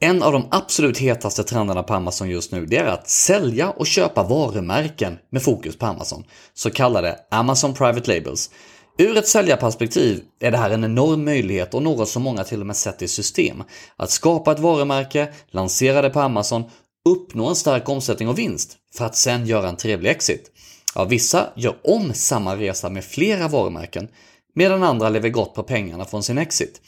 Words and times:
En 0.00 0.22
av 0.22 0.32
de 0.32 0.48
absolut 0.50 0.98
hetaste 0.98 1.44
trenderna 1.44 1.82
på 1.82 1.94
Amazon 1.94 2.30
just 2.30 2.52
nu 2.52 2.66
det 2.66 2.76
är 2.76 2.86
att 2.86 3.08
sälja 3.08 3.70
och 3.70 3.86
köpa 3.86 4.22
varumärken 4.22 5.18
med 5.30 5.42
fokus 5.42 5.78
på 5.78 5.86
Amazon, 5.86 6.24
så 6.54 6.70
kallade 6.70 7.18
Amazon 7.30 7.74
Private 7.74 8.14
Labels. 8.14 8.50
Ur 8.98 9.16
ett 9.16 9.28
säljarperspektiv 9.28 10.22
är 10.40 10.50
det 10.50 10.56
här 10.56 10.70
en 10.70 10.84
enorm 10.84 11.24
möjlighet 11.24 11.74
och 11.74 11.82
något 11.82 12.08
som 12.08 12.22
många 12.22 12.44
till 12.44 12.60
och 12.60 12.66
med 12.66 12.76
sett 12.76 13.02
i 13.02 13.08
system. 13.08 13.62
Att 13.96 14.10
skapa 14.10 14.52
ett 14.52 14.58
varumärke, 14.58 15.28
lansera 15.50 16.02
det 16.02 16.10
på 16.10 16.20
Amazon, 16.20 16.64
uppnå 17.08 17.46
en 17.46 17.56
stark 17.56 17.88
omsättning 17.88 18.28
och 18.28 18.38
vinst 18.38 18.76
för 18.94 19.04
att 19.04 19.16
sen 19.16 19.46
göra 19.46 19.68
en 19.68 19.76
trevlig 19.76 20.10
exit. 20.10 20.50
Ja, 20.94 21.04
vissa 21.04 21.46
gör 21.56 21.76
om 21.84 22.14
samma 22.14 22.56
resa 22.56 22.90
med 22.90 23.04
flera 23.04 23.48
varumärken 23.48 24.08
medan 24.54 24.82
andra 24.82 25.08
lever 25.08 25.28
gott 25.28 25.54
på 25.54 25.62
pengarna 25.62 26.04
från 26.04 26.22
sin 26.22 26.38
exit. 26.38 26.80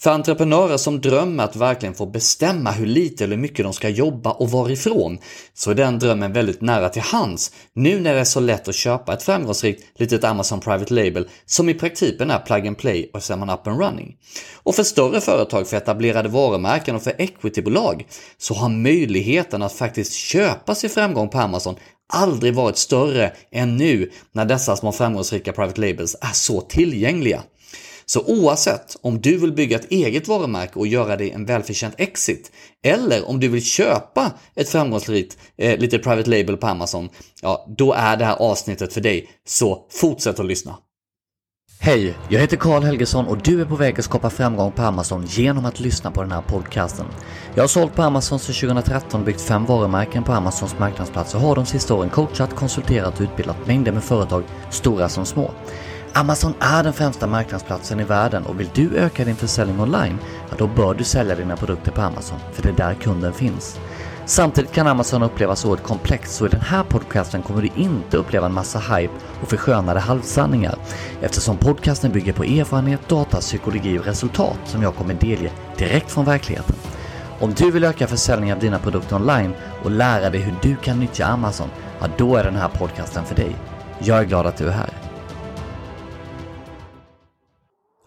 För 0.00 0.10
entreprenörer 0.10 0.76
som 0.76 1.00
drömmer 1.00 1.44
att 1.44 1.56
verkligen 1.56 1.94
få 1.94 2.06
bestämma 2.06 2.70
hur 2.70 2.86
lite 2.86 3.24
eller 3.24 3.36
mycket 3.36 3.64
de 3.64 3.72
ska 3.72 3.88
jobba 3.88 4.30
och 4.30 4.50
varifrån, 4.50 5.18
så 5.54 5.70
är 5.70 5.74
den 5.74 5.98
drömmen 5.98 6.32
väldigt 6.32 6.60
nära 6.60 6.88
till 6.88 7.02
hands 7.02 7.52
nu 7.72 8.00
när 8.00 8.14
det 8.14 8.20
är 8.20 8.24
så 8.24 8.40
lätt 8.40 8.68
att 8.68 8.74
köpa 8.74 9.12
ett 9.12 9.22
framgångsrikt 9.22 10.00
litet 10.00 10.24
Amazon 10.24 10.60
Private 10.60 10.94
Label 10.94 11.28
som 11.46 11.68
i 11.68 11.74
praktiken 11.74 12.30
är 12.30 12.38
plug 12.38 12.66
and 12.66 12.78
play 12.78 13.10
och 13.12 13.22
så 13.22 13.32
är 13.32 13.36
man 13.36 13.50
up 13.50 13.66
and 13.66 13.80
running. 13.80 14.16
Och 14.54 14.74
för 14.74 14.82
större 14.82 15.20
företag, 15.20 15.68
för 15.68 15.76
etablerade 15.76 16.28
varumärken 16.28 16.96
och 16.96 17.02
för 17.02 17.14
equitybolag 17.18 18.06
så 18.38 18.54
har 18.54 18.68
möjligheten 18.68 19.62
att 19.62 19.72
faktiskt 19.72 20.12
köpa 20.12 20.74
sig 20.74 20.90
framgång 20.90 21.28
på 21.28 21.38
Amazon 21.38 21.76
aldrig 22.12 22.54
varit 22.54 22.76
större 22.76 23.32
än 23.52 23.76
nu 23.76 24.10
när 24.32 24.44
dessa 24.44 24.76
små 24.76 24.92
framgångsrika 24.92 25.52
private 25.52 25.80
labels 25.80 26.16
är 26.20 26.32
så 26.32 26.60
tillgängliga. 26.60 27.42
Så 28.10 28.22
oavsett 28.26 28.96
om 29.02 29.20
du 29.20 29.36
vill 29.36 29.52
bygga 29.52 29.76
ett 29.76 29.90
eget 29.90 30.28
varumärke 30.28 30.78
och 30.78 30.86
göra 30.86 31.16
det 31.16 31.30
en 31.30 31.44
välförtjänt 31.44 31.94
exit, 31.98 32.52
eller 32.84 33.28
om 33.28 33.40
du 33.40 33.48
vill 33.48 33.64
köpa 33.64 34.32
ett 34.54 34.68
framgångsrikt 34.68 35.38
eh, 35.56 35.78
litet 35.78 36.02
private 36.02 36.30
label 36.30 36.56
på 36.56 36.66
Amazon, 36.66 37.08
ja, 37.42 37.66
då 37.78 37.92
är 37.92 38.16
det 38.16 38.24
här 38.24 38.36
avsnittet 38.36 38.92
för 38.92 39.00
dig. 39.00 39.30
Så 39.46 39.86
fortsätt 39.90 40.40
att 40.40 40.46
lyssna. 40.46 40.76
Hej, 41.80 42.14
jag 42.28 42.40
heter 42.40 42.56
Karl 42.56 42.82
Helgesson 42.82 43.26
och 43.26 43.38
du 43.42 43.60
är 43.60 43.64
på 43.64 43.76
väg 43.76 43.98
att 43.98 44.04
skapa 44.04 44.30
framgång 44.30 44.72
på 44.72 44.82
Amazon 44.82 45.24
genom 45.26 45.64
att 45.64 45.80
lyssna 45.80 46.10
på 46.10 46.22
den 46.22 46.32
här 46.32 46.42
podcasten. 46.42 47.06
Jag 47.54 47.62
har 47.62 47.68
sålt 47.68 47.94
på 47.94 48.02
Amazon 48.02 48.38
sedan 48.38 48.54
2013 48.54 49.20
och 49.20 49.26
byggt 49.26 49.40
fem 49.40 49.64
varumärken 49.64 50.24
på 50.24 50.32
Amazons 50.32 50.78
marknadsplats 50.78 51.34
och 51.34 51.40
har 51.40 51.54
de 51.54 51.66
sista 51.66 51.94
åren 51.94 52.10
coachat, 52.10 52.54
konsulterat 52.54 53.14
och 53.14 53.20
utbildat 53.20 53.66
mängder 53.66 53.92
med 53.92 54.04
företag, 54.04 54.44
stora 54.70 55.08
som 55.08 55.26
små. 55.26 55.50
Amazon 56.18 56.54
är 56.60 56.82
den 56.82 56.92
främsta 56.92 57.26
marknadsplatsen 57.26 58.00
i 58.00 58.04
världen 58.04 58.46
och 58.46 58.60
vill 58.60 58.70
du 58.74 58.96
öka 58.96 59.24
din 59.24 59.36
försäljning 59.36 59.80
online, 59.80 60.18
ja 60.50 60.56
då 60.58 60.66
bör 60.66 60.94
du 60.94 61.04
sälja 61.04 61.34
dina 61.34 61.56
produkter 61.56 61.92
på 61.92 62.00
Amazon, 62.02 62.38
för 62.52 62.62
det 62.62 62.68
är 62.68 62.72
där 62.72 62.94
kunden 62.94 63.32
finns. 63.32 63.80
Samtidigt 64.26 64.72
kan 64.72 64.86
Amazon 64.86 65.22
upplevas 65.22 65.64
oerhört 65.64 65.86
komplext 65.86 66.34
så 66.34 66.46
i 66.46 66.48
den 66.48 66.60
här 66.60 66.82
podcasten 66.82 67.42
kommer 67.42 67.62
du 67.62 67.70
inte 67.74 68.16
uppleva 68.16 68.46
en 68.46 68.52
massa 68.52 68.78
hype 68.78 69.12
och 69.42 69.48
förskönade 69.48 70.00
halvsanningar 70.00 70.78
eftersom 71.20 71.56
podcasten 71.56 72.12
bygger 72.12 72.32
på 72.32 72.44
erfarenhet, 72.44 73.08
data, 73.08 73.40
psykologi 73.40 73.98
och 73.98 74.06
resultat 74.06 74.58
som 74.64 74.82
jag 74.82 74.96
kommer 74.96 75.14
delge 75.14 75.52
direkt 75.76 76.10
från 76.10 76.24
verkligheten. 76.24 76.76
Om 77.40 77.54
du 77.54 77.70
vill 77.70 77.84
öka 77.84 78.06
försäljningen 78.06 78.56
av 78.56 78.60
dina 78.60 78.78
produkter 78.78 79.16
online 79.16 79.52
och 79.84 79.90
lära 79.90 80.30
dig 80.30 80.40
hur 80.40 80.54
du 80.62 80.76
kan 80.76 81.00
nyttja 81.00 81.26
Amazon, 81.26 81.68
ja 82.00 82.06
då 82.16 82.36
är 82.36 82.44
den 82.44 82.56
här 82.56 82.68
podcasten 82.68 83.24
för 83.24 83.34
dig. 83.34 83.56
Jag 83.98 84.18
är 84.18 84.24
glad 84.24 84.46
att 84.46 84.56
du 84.56 84.66
är 84.66 84.72
här. 84.72 85.07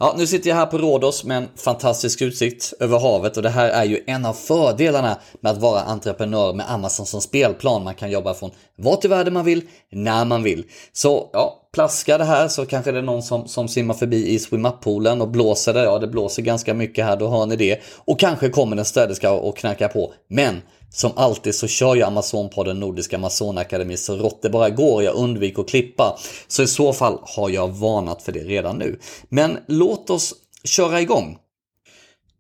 Ja, 0.03 0.13
nu 0.17 0.27
sitter 0.27 0.49
jag 0.49 0.57
här 0.57 0.66
på 0.66 0.77
Rhodos 0.77 1.23
med 1.23 1.38
en 1.38 1.47
fantastisk 1.55 2.21
utsikt 2.21 2.73
över 2.80 2.99
havet 2.99 3.38
och 3.38 3.44
det 3.44 3.49
här 3.49 3.69
är 3.69 3.83
ju 3.83 4.03
en 4.07 4.25
av 4.25 4.33
fördelarna 4.33 5.17
med 5.41 5.52
att 5.52 5.57
vara 5.57 5.81
entreprenör 5.81 6.53
med 6.53 6.71
Amazon 6.71 7.05
som 7.05 7.21
spelplan. 7.21 7.83
Man 7.83 7.95
kan 7.95 8.11
jobba 8.11 8.33
från 8.33 8.52
vart 8.77 9.05
i 9.05 9.07
världen 9.07 9.33
man 9.33 9.45
vill, 9.45 9.63
när 9.91 10.25
man 10.25 10.44
vill. 10.44 10.66
Så 10.94 11.29
ja, 11.33 11.61
plaskar 11.73 12.17
det 12.17 12.25
här 12.25 12.47
så 12.47 12.66
kanske 12.66 12.91
det 12.91 12.97
är 12.97 13.03
någon 13.03 13.23
som, 13.23 13.47
som 13.47 13.68
simmar 13.68 13.94
förbi 13.94 14.28
i 14.28 14.38
swimup-poolen 14.38 15.22
och 15.22 15.28
blåser 15.28 15.73
det. 15.73 15.84
Ja, 15.84 16.00
det 16.00 16.07
blåser 16.07 16.41
ganska 16.41 16.73
mycket 16.73 17.06
här, 17.06 17.18
då 17.18 17.28
hör 17.28 17.46
ni 17.46 17.56
det. 17.56 17.81
Och 17.97 18.19
kanske 18.19 18.50
kommer 18.50 18.78
en 18.78 18.85
städerska 18.85 19.31
och 19.31 19.57
knackar 19.57 19.88
på. 19.88 20.13
Men 20.28 20.62
som 20.94 21.12
alltid 21.16 21.56
så 21.56 21.68
kör 21.68 21.96
jag 21.96 22.13
Amazon-podden 22.13 22.73
Nordiska 22.73 23.16
Amazonakademi 23.16 23.97
så 23.97 24.16
rått 24.16 24.41
det 24.41 24.50
bara 24.50 24.69
går. 24.69 25.03
Jag 25.03 25.16
undviker 25.16 25.62
att 25.62 25.69
klippa. 25.69 26.18
Så 26.47 26.63
i 26.63 26.68
så 26.68 26.94
fall 26.94 27.19
har 27.22 27.50
jag 27.50 27.68
varnat 27.68 28.22
för 28.22 28.31
det 28.31 28.44
redan 28.44 28.78
nu. 28.78 29.00
Men 29.29 29.57
låt 29.67 30.09
oss 30.09 30.34
köra 30.63 31.01
igång. 31.01 31.38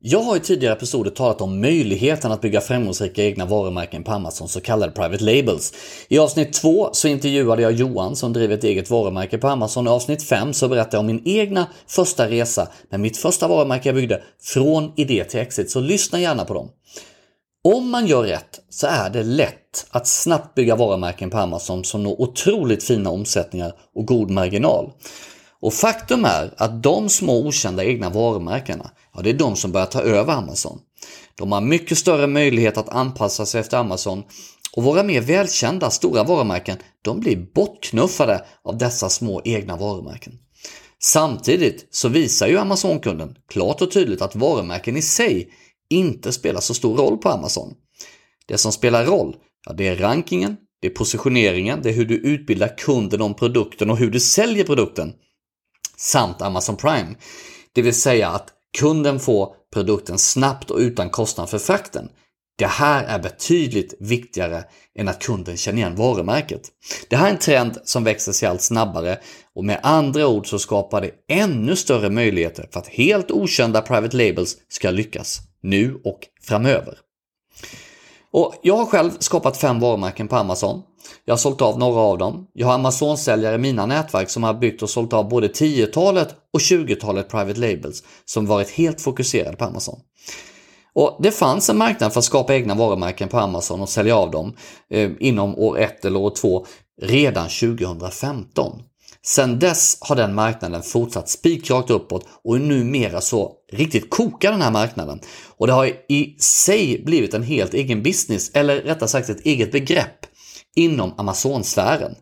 Jag 0.03 0.19
har 0.19 0.37
i 0.37 0.39
tidigare 0.39 0.73
episoder 0.73 1.11
talat 1.11 1.41
om 1.41 1.61
möjligheten 1.61 2.31
att 2.31 2.41
bygga 2.41 2.61
framgångsrika 2.61 3.23
egna 3.23 3.45
varumärken 3.45 4.03
på 4.03 4.11
Amazon, 4.11 4.49
så 4.49 4.61
kallade 4.61 4.91
private 4.91 5.23
labels. 5.23 5.73
I 6.07 6.19
avsnitt 6.19 6.53
2 6.53 6.89
så 6.93 7.07
intervjuade 7.07 7.61
jag 7.61 7.71
Johan 7.71 8.15
som 8.15 8.33
driver 8.33 8.57
ett 8.57 8.63
eget 8.63 8.89
varumärke 8.89 9.37
på 9.37 9.47
Amazon. 9.47 9.87
I 9.87 9.89
avsnitt 9.89 10.23
5 10.23 10.53
så 10.53 10.67
berättade 10.67 10.97
jag 10.97 10.99
om 10.99 11.05
min 11.05 11.21
egna 11.25 11.67
första 11.87 12.29
resa 12.29 12.67
med 12.89 12.99
mitt 12.99 13.17
första 13.17 13.47
varumärke 13.47 13.89
jag 13.89 13.95
byggde 13.95 14.23
från 14.41 14.91
idé 14.95 15.23
till 15.23 15.39
exit, 15.39 15.71
så 15.71 15.79
lyssna 15.79 16.21
gärna 16.21 16.45
på 16.45 16.53
dem. 16.53 16.69
Om 17.63 17.89
man 17.89 18.07
gör 18.07 18.23
rätt 18.23 18.59
så 18.69 18.87
är 18.87 19.09
det 19.09 19.23
lätt 19.23 19.85
att 19.91 20.07
snabbt 20.07 20.55
bygga 20.55 20.75
varumärken 20.75 21.29
på 21.29 21.37
Amazon 21.37 21.83
som 21.83 22.03
når 22.03 22.21
otroligt 22.21 22.83
fina 22.83 23.09
omsättningar 23.09 23.73
och 23.95 24.05
god 24.05 24.29
marginal. 24.29 24.91
Och 25.61 25.73
faktum 25.73 26.25
är 26.25 26.53
att 26.57 26.83
de 26.83 27.09
små 27.09 27.47
okända 27.47 27.83
egna 27.83 28.09
varumärkena, 28.09 28.91
ja 29.13 29.21
det 29.21 29.29
är 29.29 29.33
de 29.33 29.55
som 29.55 29.71
börjar 29.71 29.87
ta 29.87 30.01
över 30.01 30.33
Amazon. 30.33 30.79
De 31.35 31.51
har 31.51 31.61
mycket 31.61 31.97
större 31.97 32.27
möjlighet 32.27 32.77
att 32.77 32.89
anpassa 32.89 33.45
sig 33.45 33.61
efter 33.61 33.77
Amazon 33.77 34.23
och 34.75 34.83
våra 34.83 35.03
mer 35.03 35.21
välkända 35.21 35.89
stora 35.89 36.23
varumärken, 36.23 36.77
de 37.01 37.19
blir 37.19 37.47
bortknuffade 37.53 38.45
av 38.63 38.77
dessa 38.77 39.09
små 39.09 39.41
egna 39.45 39.75
varumärken. 39.75 40.33
Samtidigt 41.03 41.87
så 41.91 42.09
visar 42.09 42.47
ju 42.47 42.57
Amazon-kunden 42.57 43.35
klart 43.49 43.81
och 43.81 43.91
tydligt 43.91 44.21
att 44.21 44.35
varumärken 44.35 44.97
i 44.97 45.01
sig 45.01 45.49
inte 45.89 46.31
spelar 46.31 46.61
så 46.61 46.73
stor 46.73 46.97
roll 46.97 47.17
på 47.17 47.29
Amazon. 47.29 47.73
Det 48.47 48.57
som 48.57 48.71
spelar 48.71 49.05
roll, 49.05 49.35
ja, 49.65 49.73
det 49.73 49.87
är 49.87 49.95
rankingen, 49.95 50.57
det 50.81 50.87
är 50.87 50.91
positioneringen, 50.91 51.79
det 51.83 51.89
är 51.89 51.93
hur 51.93 52.05
du 52.05 52.15
utbildar 52.15 52.77
kunden 52.77 53.21
om 53.21 53.33
produkten 53.33 53.89
och 53.89 53.97
hur 53.97 54.11
du 54.11 54.19
säljer 54.19 54.63
produkten. 54.63 55.13
Samt 56.01 56.41
Amazon 56.41 56.75
Prime. 56.75 57.15
Det 57.73 57.81
vill 57.81 58.01
säga 58.01 58.29
att 58.29 58.47
kunden 58.77 59.19
får 59.19 59.53
produkten 59.73 60.17
snabbt 60.17 60.71
och 60.71 60.77
utan 60.77 61.09
kostnad 61.09 61.49
för 61.49 61.59
frakten. 61.59 62.09
Det 62.57 62.67
här 62.67 63.03
är 63.03 63.19
betydligt 63.19 63.93
viktigare 63.99 64.63
än 64.99 65.07
att 65.07 65.21
kunden 65.21 65.57
känner 65.57 65.77
igen 65.77 65.95
varumärket. 65.95 66.61
Det 67.09 67.15
här 67.15 67.27
är 67.27 67.31
en 67.31 67.37
trend 67.37 67.77
som 67.83 68.03
växer 68.03 68.31
sig 68.31 68.49
allt 68.49 68.61
snabbare 68.61 69.19
och 69.55 69.65
med 69.65 69.79
andra 69.83 70.27
ord 70.27 70.47
så 70.49 70.59
skapar 70.59 71.01
det 71.01 71.11
ännu 71.29 71.75
större 71.75 72.09
möjligheter 72.09 72.67
för 72.71 72.79
att 72.79 72.87
helt 72.87 73.31
okända 73.31 73.81
private 73.81 74.17
labels 74.17 74.57
ska 74.69 74.91
lyckas 74.91 75.39
nu 75.63 76.01
och 76.03 76.19
framöver. 76.41 76.97
Och 78.33 78.53
jag 78.61 78.77
har 78.77 78.85
själv 78.85 79.11
skapat 79.19 79.57
fem 79.57 79.79
varumärken 79.79 80.27
på 80.27 80.35
Amazon. 80.35 80.81
Jag 81.25 81.33
har 81.33 81.37
sålt 81.37 81.61
av 81.61 81.79
några 81.79 81.99
av 81.99 82.17
dem. 82.17 82.47
Jag 82.53 82.67
har 82.67 82.73
Amazon-säljare 82.73 83.55
i 83.55 83.57
mina 83.57 83.85
nätverk 83.85 84.29
som 84.29 84.43
har 84.43 84.53
byggt 84.53 84.81
och 84.81 84.89
sålt 84.89 85.13
av 85.13 85.29
både 85.29 85.47
10-talet 85.47 86.35
och 86.53 86.59
20-talet 86.59 87.29
private 87.29 87.59
labels 87.59 88.03
som 88.25 88.45
varit 88.45 88.69
helt 88.69 89.01
fokuserade 89.01 89.57
på 89.57 89.65
Amazon. 89.65 89.99
Och 90.93 91.17
Det 91.19 91.31
fanns 91.31 91.69
en 91.69 91.77
marknad 91.77 92.13
för 92.13 92.19
att 92.19 92.25
skapa 92.25 92.55
egna 92.55 92.75
varumärken 92.75 93.29
på 93.29 93.39
Amazon 93.39 93.81
och 93.81 93.89
sälja 93.89 94.15
av 94.15 94.31
dem 94.31 94.55
eh, 94.89 95.11
inom 95.19 95.55
år 95.55 95.79
1 95.79 96.05
eller 96.05 96.19
år 96.19 96.29
2 96.29 96.65
redan 97.01 97.47
2015. 97.49 98.81
Sen 99.25 99.59
dess 99.59 99.97
har 100.01 100.15
den 100.15 100.35
marknaden 100.35 100.83
fortsatt 100.83 101.29
spikrakt 101.29 101.89
uppåt 101.89 102.27
och 102.43 102.55
är 102.55 102.59
numera 102.59 103.21
så 103.21 103.53
riktigt 103.71 104.09
kokar 104.09 104.51
den 104.51 104.61
här 104.61 104.71
marknaden. 104.71 105.19
Och 105.57 105.67
det 105.67 105.73
har 105.73 105.91
i 106.07 106.35
sig 106.39 107.03
blivit 107.05 107.33
en 107.33 107.43
helt 107.43 107.73
egen 107.73 108.03
business, 108.03 108.51
eller 108.53 108.81
rättare 108.81 109.09
sagt 109.09 109.29
ett 109.29 109.45
eget 109.45 109.71
begrepp 109.71 110.25
inom 110.75 111.13
Amazon-sfären. 111.17 112.15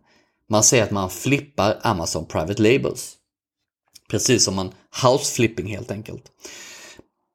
Man 0.50 0.63
säger 0.63 0.84
att 0.84 0.92
man 0.92 1.10
flippar 1.10 1.80
Amazon 1.81 2.25
Private 2.25 2.62
Labels. 2.62 3.16
Precis 4.10 4.44
som 4.44 4.60
en 4.60 4.72
house 5.04 5.34
flipping 5.34 5.68
helt 5.68 5.92
enkelt. 5.92 6.24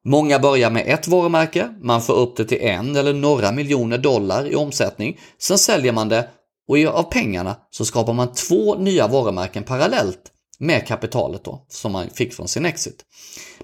Många 0.05 0.38
börjar 0.38 0.70
med 0.70 0.84
ett 0.87 1.08
varumärke, 1.08 1.75
man 1.81 2.02
får 2.02 2.14
upp 2.14 2.37
det 2.37 2.44
till 2.44 2.60
en 2.60 2.96
eller 2.96 3.14
några 3.14 3.52
miljoner 3.52 3.99
dollar 3.99 4.46
i 4.46 4.55
omsättning. 4.55 5.20
Sen 5.38 5.58
säljer 5.58 5.93
man 5.93 6.08
det 6.08 6.28
och 6.69 6.78
av 6.78 7.02
pengarna 7.02 7.56
så 7.70 7.84
skapar 7.84 8.12
man 8.12 8.32
två 8.32 8.75
nya 8.75 9.08
varumärken 9.08 9.64
parallellt 9.64 10.31
med 10.58 10.87
kapitalet 10.87 11.44
då, 11.44 11.66
som 11.69 11.93
man 11.93 12.11
fick 12.11 12.34
från 12.34 12.49
sin 12.49 12.64
exit. 12.64 13.05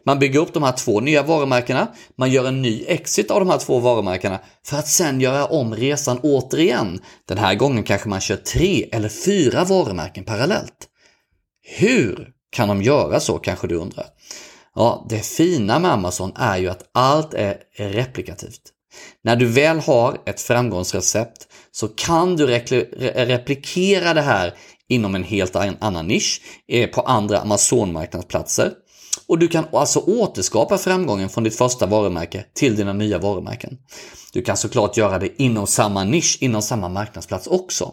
Man 0.07 0.19
bygger 0.19 0.41
upp 0.41 0.53
de 0.55 0.63
här 0.63 0.73
två 0.73 1.01
nya 1.01 1.23
varumärkena, 1.23 1.89
man 2.19 2.31
gör 2.31 2.45
en 2.45 2.63
ny 2.63 2.85
exit 2.85 3.31
av 3.31 3.41
de 3.41 3.51
här 3.51 3.59
två 3.59 3.79
varumärkena 3.79 4.39
för 4.67 4.77
att 4.77 4.89
sen 4.89 5.21
göra 5.21 5.47
om 5.47 5.75
resan 5.75 6.19
återigen. 6.23 7.01
Den 7.29 7.39
här 7.39 7.55
gången 7.55 7.83
kanske 7.83 8.09
man 8.09 8.21
kör 8.21 8.37
tre 8.37 8.89
eller 8.93 9.09
fyra 9.09 9.65
varumärken 9.65 10.25
parallellt. 10.25 10.89
Hur 11.63 12.29
kan 12.51 12.69
de 12.69 12.83
göra 12.83 13.21
så 13.21 13.39
kanske 13.39 13.67
du 13.67 13.75
undrar? 13.75 14.07
Ja, 14.75 15.07
det 15.09 15.27
fina 15.27 15.79
med 15.79 15.93
Amazon 15.93 16.33
är 16.37 16.59
ju 16.59 16.69
att 16.69 16.91
allt 16.93 17.35
är 17.35 17.59
replikativt. 17.77 18.61
När 19.23 19.37
du 19.37 19.47
väl 19.47 19.79
har 19.79 20.19
ett 20.27 20.41
framgångsrecept 20.41 21.49
så 21.73 21.89
kan 21.89 22.37
du 22.37 22.47
replikera 22.47 24.15
det 24.15 24.21
här 24.21 24.55
inom 24.89 25.15
en 25.15 25.25
helt 25.25 25.57
annan 25.57 26.07
nisch 26.07 26.41
eh, 26.69 26.91
på 26.91 27.01
andra 27.01 27.41
Amazon-marknadsplatser. 27.41 28.73
Och 29.27 29.39
du 29.39 29.49
kan 29.49 29.65
alltså 29.73 30.01
återskapa 30.01 30.79
framgången 30.79 31.29
från 31.29 31.45
ditt 31.45 31.57
första 31.57 31.87
varumärke 31.87 32.45
till 32.55 32.77
dina 32.77 32.93
nya 32.93 33.19
varumärken. 33.19 33.79
Du 34.33 34.43
kan 34.43 34.57
såklart 34.57 34.97
göra 34.97 35.19
det 35.19 35.43
inom 35.43 35.67
samma 35.67 36.05
nisch, 36.05 36.39
inom 36.41 36.63
samma 36.63 36.89
marknadsplats 36.89 37.47
också. 37.47 37.93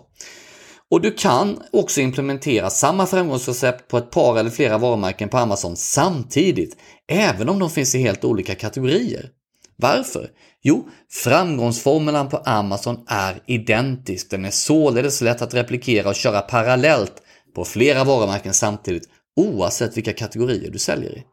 Och 0.92 1.02
du 1.02 1.12
kan 1.12 1.60
också 1.72 2.02
implementera 2.02 2.70
samma 2.70 3.06
framgångsrecept 3.06 3.88
på 3.88 3.98
ett 3.98 4.12
par 4.12 4.40
eller 4.40 4.50
flera 4.50 4.78
varumärken 4.78 5.30
på 5.30 5.38
Amazon 5.38 5.76
samtidigt, 5.76 6.78
även 7.08 7.50
om 7.50 7.60
de 7.60 7.70
finns 7.70 7.96
i 7.96 8.00
helt 8.00 8.26
olika 8.26 8.56
kategorier. 8.56 9.30
Varför? 9.78 10.30
Jo, 10.64 10.90
framgångsformulan 11.10 12.30
på 12.30 12.38
Amazon 12.38 13.04
är 13.08 13.42
identisk. 13.46 14.30
Den 14.30 14.46
är 14.46 14.52
således 14.52 15.22
lätt 15.22 15.42
att 15.42 15.54
replikera 15.54 16.10
och 16.10 16.16
köra 16.16 16.42
parallellt 16.42 17.14
på 17.56 17.66
flera 17.66 18.04
varumärken 18.04 18.54
samtidigt 18.54 19.10
oavsett 19.36 19.98
vilka 19.98 20.14
kategorier 20.14 20.72
du 20.72 20.80
säljer 20.80 21.18
i. 21.18 21.24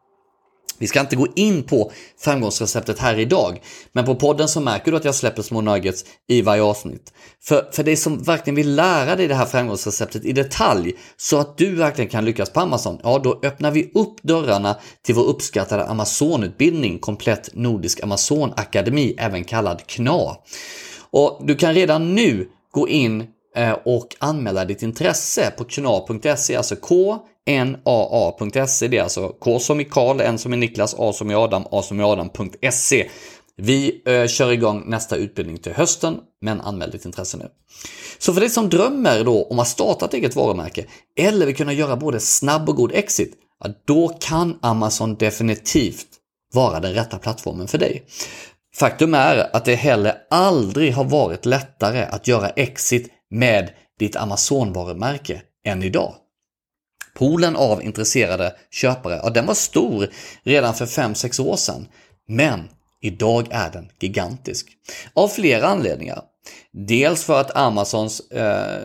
Vi 0.77 0.87
ska 0.87 0.99
inte 0.99 1.15
gå 1.15 1.27
in 1.35 1.63
på 1.63 1.91
framgångsreceptet 2.17 2.99
här 2.99 3.19
idag, 3.19 3.61
men 3.91 4.05
på 4.05 4.15
podden 4.15 4.47
så 4.47 4.61
märker 4.61 4.91
du 4.91 4.97
att 4.97 5.05
jag 5.05 5.15
släpper 5.15 5.41
små 5.41 5.61
nuggets 5.61 6.05
i 6.27 6.41
varje 6.41 6.63
avsnitt. 6.63 7.13
För, 7.43 7.69
för 7.71 7.83
det 7.83 7.97
som 7.97 8.23
verkligen 8.23 8.55
vill 8.55 8.75
lära 8.75 9.15
dig 9.15 9.27
det 9.27 9.35
här 9.35 9.45
framgångsreceptet 9.45 10.25
i 10.25 10.31
detalj, 10.31 10.93
så 11.17 11.37
att 11.37 11.57
du 11.57 11.75
verkligen 11.75 12.09
kan 12.09 12.25
lyckas 12.25 12.49
på 12.49 12.59
Amazon, 12.59 12.99
ja 13.03 13.19
då 13.23 13.39
öppnar 13.43 13.71
vi 13.71 13.91
upp 13.93 14.23
dörrarna 14.23 14.75
till 15.01 15.15
vår 15.15 15.23
uppskattade 15.23 15.85
Amazon-utbildning, 15.85 16.99
komplett 16.99 17.49
Nordisk 17.53 18.03
Amazon 18.03 18.53
Akademi, 18.55 19.15
även 19.17 19.43
kallad 19.43 19.87
KNA. 19.87 20.37
Och 21.11 21.41
du 21.43 21.55
kan 21.55 21.73
redan 21.73 22.15
nu 22.15 22.49
gå 22.71 22.87
in 22.87 23.27
eh, 23.55 23.77
och 23.85 24.15
anmäla 24.19 24.65
ditt 24.65 24.83
intresse 24.83 25.53
på 25.57 25.63
kna.se, 25.63 26.55
alltså 26.55 26.75
K 26.75 27.19
naa.se. 27.47 28.87
Det 28.87 28.97
är 28.97 29.03
alltså 29.03 29.27
K 29.27 29.59
som 29.59 29.79
i 29.79 29.85
Karl, 29.85 30.21
N 30.21 30.37
som 30.37 30.53
i 30.53 30.57
Niklas, 30.57 30.95
A 30.97 31.13
som 31.13 31.31
i 31.31 31.35
Adam, 31.35 31.63
A 31.71 31.81
som 31.81 31.99
i 31.99 32.03
Adam.se. 32.03 33.09
Vi 33.57 34.01
eh, 34.05 34.27
kör 34.27 34.51
igång 34.51 34.83
nästa 34.87 35.15
utbildning 35.15 35.57
till 35.57 35.73
hösten, 35.73 36.17
men 36.41 36.61
anmäl 36.61 36.91
ditt 36.91 37.05
intresse 37.05 37.37
nu. 37.37 37.47
Så 38.17 38.33
för 38.33 38.41
dig 38.41 38.49
som 38.49 38.69
drömmer 38.69 39.23
då 39.23 39.43
om 39.43 39.59
att 39.59 39.67
starta 39.67 40.05
ett 40.05 40.13
eget 40.13 40.35
varumärke 40.35 40.85
eller 41.19 41.45
vill 41.45 41.55
kunna 41.55 41.73
göra 41.73 41.95
både 41.95 42.19
snabb 42.19 42.69
och 42.69 42.75
god 42.75 42.91
exit, 42.93 43.33
ja, 43.63 43.69
då 43.85 44.17
kan 44.19 44.59
Amazon 44.61 45.15
definitivt 45.15 46.07
vara 46.53 46.79
den 46.79 46.93
rätta 46.93 47.17
plattformen 47.17 47.67
för 47.67 47.77
dig. 47.77 48.03
Faktum 48.75 49.13
är 49.13 49.55
att 49.55 49.65
det 49.65 49.75
heller 49.75 50.15
aldrig 50.29 50.93
har 50.93 51.03
varit 51.03 51.45
lättare 51.45 52.03
att 52.03 52.27
göra 52.27 52.49
exit 52.49 53.11
med 53.31 53.69
ditt 53.99 54.15
Amazon-varumärke 54.15 55.41
än 55.65 55.83
idag. 55.83 56.13
Poolen 57.15 57.55
av 57.55 57.83
intresserade 57.83 58.55
köpare, 58.71 59.19
ja 59.23 59.29
den 59.29 59.45
var 59.45 59.53
stor 59.53 60.09
redan 60.43 60.73
för 60.73 60.85
5-6 60.85 61.41
år 61.41 61.55
sedan. 61.55 61.87
Men 62.27 62.69
idag 63.01 63.47
är 63.51 63.71
den 63.71 63.91
gigantisk. 63.99 64.67
Av 65.13 65.27
flera 65.27 65.67
anledningar. 65.67 66.21
Dels 66.71 67.23
för 67.23 67.41
att 67.41 67.55
Amazons 67.55 68.19
eh, 68.19 68.81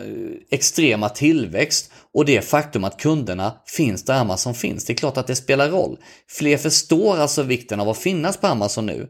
extrema 0.51 1.09
tillväxt 1.09 1.91
och 2.13 2.25
det 2.25 2.41
faktum 2.41 2.83
att 2.83 2.99
kunderna 2.99 3.53
finns 3.65 4.03
där 4.03 4.13
Amazon 4.13 4.53
finns. 4.53 4.85
Det 4.85 4.93
är 4.93 4.97
klart 4.97 5.17
att 5.17 5.27
det 5.27 5.35
spelar 5.35 5.69
roll. 5.69 5.97
Fler 6.29 6.57
förstår 6.57 7.17
alltså 7.17 7.43
vikten 7.43 7.79
av 7.79 7.89
att 7.89 7.97
finnas 7.97 8.37
på 8.37 8.47
Amazon 8.47 8.85
nu. 8.85 9.07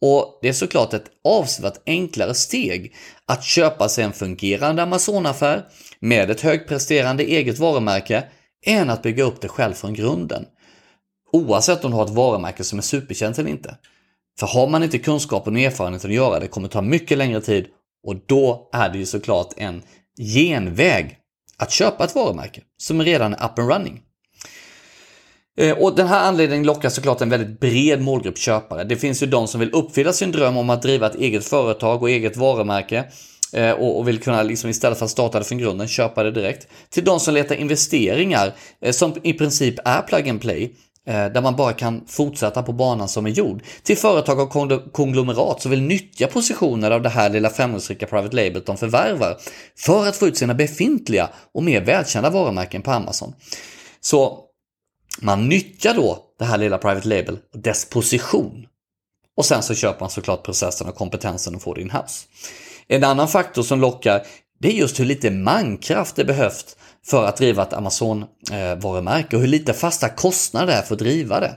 Och 0.00 0.38
det 0.42 0.48
är 0.48 0.52
såklart 0.52 0.94
ett 0.94 1.04
avsevärt 1.24 1.82
enklare 1.86 2.34
steg 2.34 2.94
att 3.26 3.44
köpa 3.44 3.88
sig 3.88 4.04
en 4.04 4.12
fungerande 4.12 4.82
Amazon-affär 4.82 5.64
med 6.00 6.30
ett 6.30 6.40
högpresterande 6.40 7.22
eget 7.22 7.58
varumärke 7.58 8.24
än 8.66 8.90
att 8.90 9.02
bygga 9.02 9.24
upp 9.24 9.40
det 9.40 9.48
själv 9.48 9.74
från 9.74 9.94
grunden. 9.94 10.44
Oavsett 11.32 11.84
om 11.84 11.90
du 11.90 11.96
har 11.96 12.04
ett 12.04 12.10
varumärke 12.10 12.64
som 12.64 12.78
är 12.78 12.82
superkänt 12.82 13.38
eller 13.38 13.50
inte. 13.50 13.76
För 14.38 14.46
har 14.46 14.68
man 14.68 14.82
inte 14.82 14.98
kunskapen 14.98 15.54
och 15.56 15.60
erfarenheten 15.60 16.10
att 16.10 16.16
göra 16.16 16.40
det 16.40 16.48
kommer 16.48 16.68
det 16.68 16.72
ta 16.72 16.82
mycket 16.82 17.18
längre 17.18 17.40
tid 17.40 17.66
och 18.06 18.16
då 18.26 18.68
är 18.72 18.88
det 18.88 18.98
ju 18.98 19.06
såklart 19.06 19.52
en 19.56 19.82
genväg 20.18 21.18
att 21.56 21.70
köpa 21.70 22.04
ett 22.04 22.14
varumärke 22.14 22.62
som 22.76 23.02
redan 23.02 23.34
är 23.34 23.44
up 23.44 23.58
and 23.58 23.70
running. 23.70 24.02
Eh, 25.58 25.78
och 25.78 25.96
den 25.96 26.06
här 26.06 26.28
anledningen 26.28 26.66
lockar 26.66 26.88
såklart 26.88 27.20
en 27.20 27.28
väldigt 27.28 27.60
bred 27.60 28.02
målgrupp 28.02 28.38
köpare. 28.38 28.84
Det 28.84 28.96
finns 28.96 29.22
ju 29.22 29.26
de 29.26 29.48
som 29.48 29.60
vill 29.60 29.70
uppfylla 29.70 30.12
sin 30.12 30.32
dröm 30.32 30.56
om 30.56 30.70
att 30.70 30.82
driva 30.82 31.06
ett 31.06 31.14
eget 31.14 31.44
företag 31.44 32.02
och 32.02 32.10
eget 32.10 32.36
varumärke 32.36 33.04
Eh, 33.52 33.72
och 33.72 34.08
vill 34.08 34.20
kunna 34.20 34.42
liksom 34.42 34.70
istället 34.70 34.98
för 34.98 35.04
att 35.04 35.10
starta 35.10 35.38
det 35.38 35.44
från 35.44 35.58
grunden 35.58 35.88
köpa 35.88 36.22
det 36.22 36.30
direkt. 36.30 36.68
Till 36.90 37.04
de 37.04 37.20
som 37.20 37.34
letar 37.34 37.54
investeringar 37.54 38.54
eh, 38.80 38.92
som 38.92 39.14
i 39.22 39.32
princip 39.32 39.74
är 39.84 40.02
plug 40.02 40.28
and 40.28 40.40
play 40.40 40.76
eh, 41.06 41.26
där 41.26 41.40
man 41.40 41.56
bara 41.56 41.72
kan 41.72 42.04
fortsätta 42.06 42.62
på 42.62 42.72
banan 42.72 43.08
som 43.08 43.26
är 43.26 43.30
gjord. 43.30 43.62
Till 43.82 43.96
företag 43.96 44.40
och 44.40 44.92
konglomerat 44.92 45.62
som 45.62 45.70
vill 45.70 45.82
nyttja 45.82 46.26
positioner 46.26 46.90
av 46.90 47.02
det 47.02 47.08
här 47.08 47.30
lilla 47.30 47.50
framgångsrika 47.50 48.06
private 48.06 48.36
Label 48.36 48.62
de 48.66 48.76
förvärvar 48.76 49.36
för 49.76 50.06
att 50.06 50.16
få 50.16 50.26
ut 50.26 50.36
sina 50.36 50.54
befintliga 50.54 51.30
och 51.54 51.62
mer 51.62 51.80
välkända 51.80 52.30
varumärken 52.30 52.82
på 52.82 52.90
Amazon. 52.90 53.34
Så 54.00 54.38
man 55.20 55.48
nyttjar 55.48 55.94
då 55.94 56.18
det 56.38 56.44
här 56.44 56.58
lilla 56.58 56.78
private 56.78 57.08
label 57.08 57.38
och 57.54 57.58
dess 57.58 57.84
position. 57.84 58.66
Och 59.36 59.44
sen 59.44 59.62
så 59.62 59.74
köper 59.74 60.00
man 60.00 60.10
såklart 60.10 60.44
processen 60.44 60.88
och 60.88 60.94
kompetensen 60.94 61.54
och 61.54 61.62
får 61.62 61.74
det 61.74 61.80
in-house. 61.80 62.26
En 62.92 63.04
annan 63.04 63.28
faktor 63.28 63.62
som 63.62 63.80
lockar 63.80 64.22
det 64.60 64.68
är 64.68 64.72
just 64.72 65.00
hur 65.00 65.04
lite 65.04 65.30
mankraft 65.30 66.16
det 66.16 66.24
behövs 66.24 66.76
för 67.06 67.24
att 67.24 67.36
driva 67.36 67.62
ett 67.62 67.72
Amazon-varumärke 67.72 69.36
och 69.36 69.42
hur 69.42 69.48
lite 69.48 69.72
fasta 69.72 70.08
kostnader 70.08 70.66
det 70.66 70.72
är 70.72 70.82
för 70.82 70.94
att 70.94 70.98
driva 70.98 71.40
det. 71.40 71.56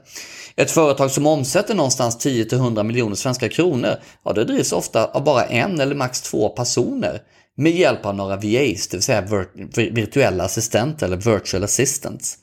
Ett 0.55 0.71
företag 0.71 1.11
som 1.11 1.27
omsätter 1.27 1.75
någonstans 1.75 2.25
10-100 2.25 2.83
miljoner 2.83 3.15
svenska 3.15 3.49
kronor, 3.49 3.95
ja 4.25 4.33
det 4.33 4.43
drivs 4.43 4.71
ofta 4.71 5.05
av 5.05 5.23
bara 5.23 5.45
en 5.45 5.79
eller 5.79 5.95
max 5.95 6.21
två 6.21 6.49
personer 6.49 7.21
med 7.57 7.71
hjälp 7.71 8.05
av 8.05 8.15
några 8.15 8.35
VAs, 8.35 8.87
det 8.87 8.93
vill 8.93 9.01
säga 9.01 9.45
virtuella 9.75 10.43
assistenter 10.43 11.05
eller 11.05 11.17
virtual 11.17 11.63
assistants. 11.63 12.37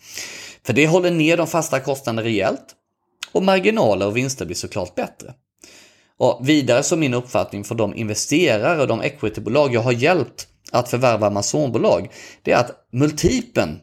För 0.66 0.72
det 0.72 0.86
håller 0.86 1.10
ner 1.10 1.36
de 1.36 1.46
fasta 1.46 1.80
kostnaderna 1.80 2.28
rejält 2.28 2.66
och 3.32 3.42
marginaler 3.42 4.06
och 4.06 4.16
vinster 4.16 4.46
blir 4.46 4.56
såklart 4.56 4.94
bättre. 4.94 5.34
Och 6.22 6.48
vidare 6.48 6.82
så 6.82 6.96
min 6.96 7.14
uppfattning 7.14 7.64
för 7.64 7.74
de 7.74 7.94
investerare 7.94 8.80
och 8.80 8.88
de 8.88 9.00
equitybolag 9.00 9.74
jag 9.74 9.80
har 9.80 9.92
hjälpt 9.92 10.46
att 10.72 10.88
förvärva 10.88 11.26
Amazonbolag, 11.26 12.10
det 12.42 12.52
är 12.52 12.56
att 12.56 12.70
multipeln 12.92 13.78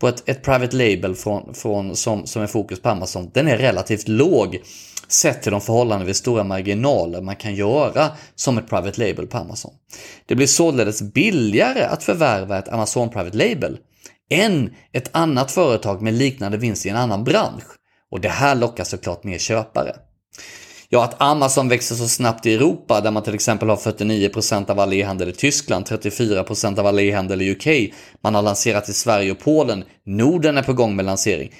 på 0.00 0.08
ett, 0.08 0.28
ett 0.28 0.42
private 0.42 0.76
label 0.76 1.14
från, 1.14 1.54
från, 1.54 1.96
som, 1.96 2.26
som 2.26 2.42
är 2.42 2.46
fokus 2.46 2.82
på 2.82 2.88
Amazon, 2.88 3.30
den 3.34 3.48
är 3.48 3.58
relativt 3.58 4.08
låg 4.08 4.60
sett 5.08 5.42
till 5.42 5.52
de 5.52 5.60
förhållandevis 5.60 6.16
stora 6.16 6.44
marginaler 6.44 7.20
man 7.20 7.36
kan 7.36 7.54
göra 7.54 8.10
som 8.34 8.58
ett 8.58 8.68
private 8.68 9.06
label 9.06 9.26
på 9.26 9.38
Amazon. 9.38 9.72
Det 10.26 10.34
blir 10.34 10.46
således 10.46 11.02
billigare 11.02 11.82
att 11.82 12.02
förvärva 12.02 12.58
ett 12.58 12.68
Amazon 12.68 13.10
private 13.10 13.36
label 13.36 13.78
än 14.30 14.74
ett 14.92 15.10
annat 15.12 15.50
företag 15.50 16.02
med 16.02 16.14
liknande 16.14 16.58
vinst 16.58 16.86
i 16.86 16.88
en 16.88 16.96
annan 16.96 17.24
bransch. 17.24 17.64
Och 18.10 18.20
det 18.20 18.28
här 18.28 18.54
lockar 18.54 18.84
såklart 18.84 19.24
mer 19.24 19.38
köpare. 19.38 19.96
Ja, 20.88 21.04
att 21.04 21.22
Amazon 21.22 21.68
växer 21.68 21.94
så 21.94 22.08
snabbt 22.08 22.46
i 22.46 22.54
Europa 22.54 23.00
där 23.00 23.10
man 23.10 23.22
till 23.22 23.34
exempel 23.34 23.68
har 23.68 23.76
49% 23.76 24.70
av 24.70 24.80
all 24.80 24.92
e-handel 24.92 25.28
i 25.28 25.32
Tyskland, 25.32 25.86
34% 25.86 26.78
av 26.78 26.86
all 26.86 26.98
e-handel 26.98 27.42
i 27.42 27.50
UK. 27.50 27.94
Man 28.22 28.34
har 28.34 28.42
lanserat 28.42 28.88
i 28.88 28.92
Sverige 28.92 29.30
och 29.32 29.38
Polen. 29.38 29.84
Norden 30.06 30.58
är 30.58 30.62
på 30.62 30.72
gång 30.72 30.96
med 30.96 31.04
lansering. 31.04 31.52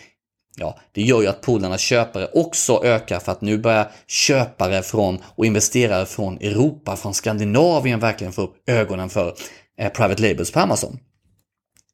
Ja, 0.57 0.78
det 0.93 1.02
gör 1.02 1.23
ju 1.23 1.26
att 1.28 1.40
Polarnas 1.40 1.81
köpare 1.81 2.28
också 2.35 2.85
ökar 2.85 3.19
för 3.19 3.33
att 3.33 3.40
nu 3.40 3.59
börjar 3.59 3.90
köpare 4.07 4.83
från 4.83 5.19
och 5.25 5.47
investerare 5.47 6.07
från 6.07 6.37
Europa, 6.37 6.97
från 6.97 7.14
Skandinavien 7.14 8.00
verkligen 8.00 8.33
få 8.33 8.43
upp 8.43 8.54
ögonen 8.66 9.11
för 9.11 9.35
eh, 9.78 9.93
private 9.93 10.23
labels 10.23 10.50
på 10.50 10.61
Amazon. 10.61 10.99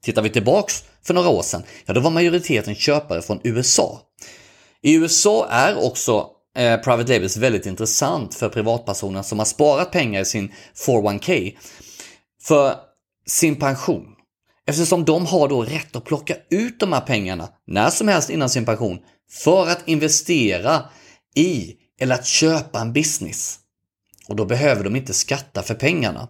Tittar 0.03 0.23
vi 0.23 0.31
tillbaks 0.31 0.85
för 1.03 1.15
några 1.15 1.29
år 1.29 1.43
sedan, 1.43 1.63
ja 1.87 1.95
då 1.95 2.01
var 2.01 2.11
majoriteten 2.11 2.75
köpare 2.75 3.23
från 3.23 3.41
USA. 3.45 4.01
I 4.83 4.95
USA 4.95 5.47
är 5.51 5.85
också 5.85 6.27
eh, 6.57 6.81
private 6.81 7.13
labels 7.13 7.37
väldigt 7.37 7.67
intressant 7.67 8.35
för 8.35 8.49
privatpersoner 8.49 9.23
som 9.23 9.39
har 9.39 9.47
sparat 9.47 9.93
pengar 9.93 10.21
i 10.21 10.25
sin 10.25 10.53
401k 10.87 11.57
för 12.43 12.75
sin 13.27 13.57
pension. 13.57 14.07
Eftersom 14.67 15.05
de 15.05 15.27
har 15.27 15.49
då 15.49 15.63
rätt 15.63 15.97
att 15.97 16.05
plocka 16.05 16.37
ut 16.51 16.81
de 16.81 16.93
här 16.93 17.01
pengarna 17.01 17.49
när 17.67 17.91
som 17.91 18.09
helst 18.09 18.31
innan 18.31 18.51
sin 18.51 18.65
pension 18.65 18.99
för 19.31 19.67
att 19.67 19.89
investera 19.89 20.83
i 21.35 21.77
eller 22.01 22.15
att 22.15 22.27
köpa 22.27 22.81
en 22.81 22.93
business. 22.93 23.59
Och 24.29 24.37
då 24.37 24.45
behöver 24.45 24.85
de 24.85 24.97
inte 24.97 25.15
skatta 25.15 25.63
för 25.63 25.75
pengarna. 25.75 26.29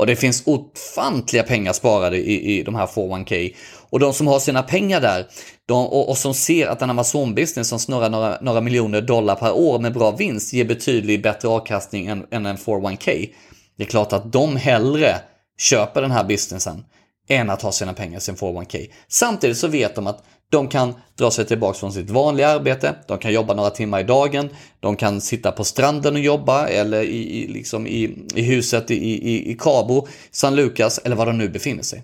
Och 0.00 0.06
det 0.06 0.16
finns 0.16 0.42
ofantliga 0.46 1.42
pengar 1.42 1.72
sparade 1.72 2.16
i, 2.16 2.58
i 2.58 2.62
de 2.62 2.74
här 2.74 2.86
401k. 2.86 3.54
Och 3.90 4.00
de 4.00 4.12
som 4.12 4.26
har 4.26 4.38
sina 4.38 4.62
pengar 4.62 5.00
där 5.00 5.26
de, 5.66 5.86
och, 5.86 6.08
och, 6.08 6.18
som 6.18 6.34
ser 6.34 6.66
att 6.66 6.82
en 6.82 6.90
Amazon-business 6.90 7.68
som 7.68 7.78
snurrar 7.78 8.10
några, 8.10 8.38
några, 8.40 8.60
miljoner 8.60 9.00
dollar 9.00 9.34
per 9.34 9.52
år 9.52 9.78
med 9.78 9.92
bra 9.92 10.10
vinst 10.10 10.52
ger 10.52 10.64
betydligt 10.64 11.22
bättre 11.22 11.48
avkastning 11.48 12.06
än, 12.06 12.26
än 12.30 12.46
en 12.46 12.56
401k. 12.56 13.30
Det 13.76 13.84
är 13.84 13.88
klart 13.88 14.12
att 14.12 14.32
de 14.32 14.56
hellre 14.56 15.14
köper 15.58 16.02
den 16.02 16.10
här 16.10 16.24
businessen 16.24 16.84
än 17.28 17.50
att 17.50 17.62
ha 17.62 17.72
sina 17.72 17.92
pengar 17.92 18.18
i 18.18 18.20
sin 18.20 18.36
401k. 18.36 18.90
Samtidigt 19.08 19.58
så 19.58 19.68
vet 19.68 19.94
de 19.94 20.06
att 20.06 20.24
de 20.50 20.68
kan 20.68 20.94
dra 21.18 21.30
sig 21.30 21.46
tillbaka 21.46 21.78
från 21.78 21.92
sitt 21.92 22.10
vanliga 22.10 22.48
arbete, 22.48 22.94
de 23.06 23.18
kan 23.18 23.32
jobba 23.32 23.54
några 23.54 23.70
timmar 23.70 24.00
i 24.00 24.04
dagen, 24.04 24.48
de 24.80 24.96
kan 24.96 25.20
sitta 25.20 25.52
på 25.52 25.64
stranden 25.64 26.14
och 26.14 26.20
jobba 26.20 26.68
eller 26.68 27.02
i, 27.02 27.46
liksom 27.48 27.86
i, 27.86 28.26
i 28.34 28.42
huset 28.42 28.90
i, 28.90 28.94
i, 28.94 29.50
i 29.50 29.54
Cabo, 29.54 30.08
San 30.30 30.56
Lucas 30.56 31.00
eller 31.04 31.16
var 31.16 31.26
de 31.26 31.38
nu 31.38 31.48
befinner 31.48 31.82
sig. 31.82 32.02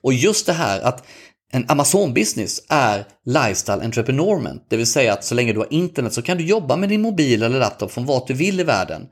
Och 0.00 0.12
just 0.12 0.46
det 0.46 0.52
här 0.52 0.80
att 0.80 1.06
en 1.52 1.66
Amazon-business 1.66 2.60
är 2.68 3.04
lifestyle 3.24 3.80
entrepreneurment, 3.84 4.64
det 4.68 4.76
vill 4.76 4.86
säga 4.86 5.12
att 5.12 5.24
så 5.24 5.34
länge 5.34 5.52
du 5.52 5.58
har 5.58 5.72
internet 5.72 6.12
så 6.12 6.22
kan 6.22 6.38
du 6.38 6.44
jobba 6.44 6.76
med 6.76 6.88
din 6.88 7.02
mobil 7.02 7.42
eller 7.42 7.58
laptop 7.58 7.92
från 7.92 8.06
vart 8.06 8.26
du 8.26 8.34
vill 8.34 8.60
i 8.60 8.64
världen. 8.64 9.08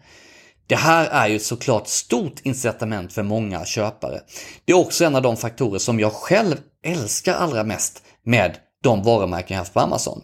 Det 0.69 0.77
här 0.77 1.07
är 1.07 1.29
ju 1.29 1.39
såklart 1.39 1.89
stort 1.89 2.41
incitament 2.43 3.13
för 3.13 3.23
många 3.23 3.65
köpare. 3.65 4.21
Det 4.65 4.73
är 4.73 4.77
också 4.77 5.05
en 5.05 5.17
av 5.17 5.23
de 5.23 5.37
faktorer 5.37 5.79
som 5.79 6.01
jag 6.01 6.13
själv 6.13 6.57
älskar 6.85 7.35
allra 7.35 7.65
mest 7.65 8.03
med 8.25 8.57
de 8.83 9.03
varumärken 9.03 9.55
jag 9.55 9.59
haft 9.59 9.75
på 9.75 9.81
Amazon. 9.81 10.23